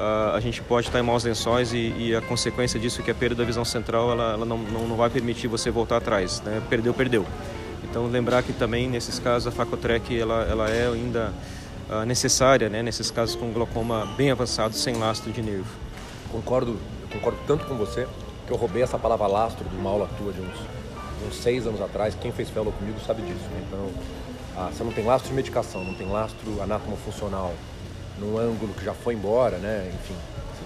uh, 0.00 0.34
a 0.34 0.40
gente 0.40 0.62
pode 0.62 0.88
estar 0.88 0.98
em 0.98 1.02
maus 1.02 1.24
lençóis 1.24 1.72
e, 1.72 1.94
e, 1.98 2.16
a 2.16 2.22
consequência 2.22 2.80
disso 2.80 3.02
é 3.02 3.04
que 3.04 3.10
a 3.10 3.14
perda 3.14 3.36
da 3.36 3.44
visão 3.44 3.64
central 3.64 4.10
ela, 4.10 4.32
ela 4.32 4.46
não, 4.46 4.56
não, 4.56 4.88
não, 4.88 4.96
vai 4.96 5.10
permitir 5.10 5.46
você 5.46 5.70
voltar 5.70 5.98
atrás, 5.98 6.40
né? 6.40 6.62
Perdeu, 6.70 6.94
perdeu. 6.94 7.26
Então 7.84 8.06
lembrar 8.06 8.42
que 8.42 8.52
também 8.52 8.88
nesses 8.88 9.18
casos 9.18 9.46
a 9.46 9.50
Facotrec 9.50 10.18
ela, 10.18 10.46
ela 10.48 10.70
é 10.70 10.88
ainda 10.88 11.32
uh, 11.90 12.06
necessária, 12.06 12.68
né? 12.68 12.82
Nesses 12.82 13.10
casos 13.10 13.36
com 13.36 13.52
glaucoma 13.52 14.06
bem 14.16 14.30
avançado, 14.30 14.74
sem 14.74 14.96
lastro 14.96 15.30
de 15.30 15.42
nervo. 15.42 15.68
Concordo, 16.32 16.78
concordo 17.12 17.38
tanto 17.46 17.66
com 17.66 17.74
você 17.76 18.06
que 18.46 18.52
eu 18.52 18.56
roubei 18.56 18.82
essa 18.82 18.98
palavra 18.98 19.26
lastro 19.26 19.68
de 19.68 19.76
uma 19.76 19.90
aula 19.90 20.08
tua 20.16 20.32
de 20.32 20.40
uns, 20.40 20.79
uns 21.26 21.36
seis 21.36 21.66
anos 21.66 21.80
atrás. 21.80 22.14
Quem 22.20 22.32
fez 22.32 22.50
fellow 22.50 22.72
comigo 22.72 22.98
sabe 23.06 23.22
disso. 23.22 23.44
Né? 23.50 23.64
Então, 23.66 23.90
ah, 24.56 24.70
você 24.72 24.84
não 24.84 24.92
tem 24.92 25.04
lastro 25.04 25.30
de 25.30 25.34
medicação, 25.34 25.84
não 25.84 25.94
tem 25.94 26.08
lastro 26.08 26.60
anatomofuncional, 26.62 27.54
num 28.18 28.38
ângulo 28.38 28.74
que 28.74 28.84
já 28.84 28.94
foi 28.94 29.14
embora, 29.14 29.58
né? 29.58 29.90
Enfim, 29.94 30.14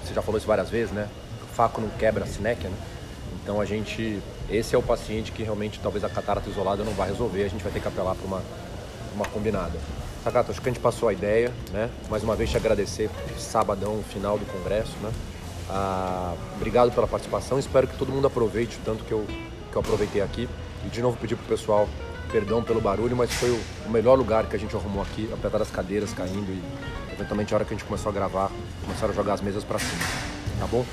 você 0.04 0.12
já 0.12 0.22
falou 0.22 0.38
isso 0.38 0.46
várias 0.46 0.70
vezes, 0.70 0.92
né? 0.92 1.08
Faco 1.54 1.80
não 1.80 1.88
quebra 1.90 2.24
a 2.24 2.26
sinéquia, 2.26 2.68
né? 2.68 2.76
Então 3.42 3.60
a 3.60 3.64
gente, 3.64 4.20
esse 4.50 4.74
é 4.74 4.78
o 4.78 4.82
paciente 4.82 5.30
que 5.30 5.42
realmente 5.42 5.78
talvez 5.80 6.02
a 6.02 6.08
catarata 6.08 6.48
isolada 6.48 6.82
não 6.82 6.92
vai 6.92 7.08
resolver, 7.08 7.44
a 7.44 7.48
gente 7.48 7.62
vai 7.62 7.72
ter 7.72 7.80
que 7.80 7.88
apelar 7.88 8.14
para 8.14 8.26
uma, 8.26 8.42
uma 9.14 9.26
combinada. 9.26 9.78
Sakato, 10.24 10.50
acho 10.50 10.60
que 10.62 10.68
a 10.68 10.72
gente 10.72 10.80
passou 10.80 11.08
a 11.08 11.12
ideia, 11.12 11.52
né? 11.70 11.90
Mais 12.08 12.22
uma 12.22 12.34
vez 12.34 12.50
te 12.50 12.56
agradecer, 12.56 13.10
sabadão, 13.38 14.02
final 14.02 14.38
do 14.38 14.46
congresso, 14.46 14.96
né? 15.02 15.12
Ah, 15.68 16.34
obrigado 16.56 16.90
pela 16.92 17.06
participação, 17.06 17.58
espero 17.58 17.86
que 17.86 17.96
todo 17.96 18.10
mundo 18.10 18.26
aproveite 18.26 18.76
o 18.76 18.80
tanto 18.84 19.04
que 19.04 19.12
eu, 19.12 19.26
que 19.74 19.78
eu 19.78 19.82
aproveitei 19.82 20.22
aqui. 20.22 20.48
E 20.86 20.88
de 20.88 21.02
novo 21.02 21.16
pedir 21.16 21.34
pro 21.34 21.46
pessoal 21.46 21.88
perdão 22.30 22.62
pelo 22.62 22.80
barulho, 22.80 23.16
mas 23.16 23.32
foi 23.32 23.50
o, 23.50 23.90
melhor 23.90 24.16
lugar 24.16 24.46
que 24.46 24.56
a 24.56 24.58
gente 24.58 24.74
arrumou 24.74 25.02
aqui, 25.02 25.28
apesar 25.32 25.58
das 25.58 25.70
cadeiras 25.70 26.12
caindo 26.12 26.50
e 26.50 26.62
eventualmente 27.12 27.52
a 27.52 27.56
hora 27.56 27.64
que 27.64 27.74
a 27.74 27.76
gente 27.76 27.86
começou 27.86 28.10
a 28.10 28.12
gravar, 28.12 28.50
começaram 28.84 29.12
a 29.12 29.16
jogar 29.16 29.34
as 29.34 29.40
mesas 29.40 29.62
para 29.62 29.78
cima. 29.78 30.02
Tá 30.58 30.66
bom? 30.66 30.84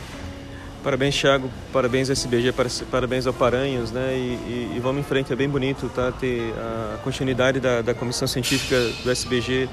Parabéns, 0.83 1.19
Thiago. 1.19 1.49
Parabéns, 1.71 2.09
SBG. 2.09 2.53
Parabéns 2.89 3.27
ao 3.27 3.33
Paranhos, 3.33 3.91
né? 3.91 4.13
E, 4.15 4.17
e, 4.17 4.73
e, 4.75 4.79
vamos 4.79 5.01
em 5.01 5.03
frente. 5.03 5.31
É 5.31 5.35
bem 5.35 5.47
bonito, 5.47 5.89
tá? 5.89 6.11
Ter 6.11 6.53
a 6.57 6.97
continuidade 7.03 7.59
da, 7.59 7.81
da 7.81 7.93
comissão 7.93 8.27
científica 8.27 8.75
do 9.03 9.11
SBG 9.11 9.69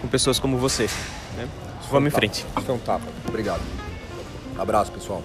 com 0.00 0.08
pessoas 0.08 0.40
como 0.40 0.58
você, 0.58 0.88
né? 1.36 1.48
Vamos 1.90 2.08
em 2.08 2.10
frente. 2.10 2.44
Isso 2.58 2.70
é 2.70 2.74
um 2.74 2.78
tapa. 2.78 3.06
Obrigado. 3.28 3.62
Abraço, 4.58 4.90
pessoal. 4.90 5.22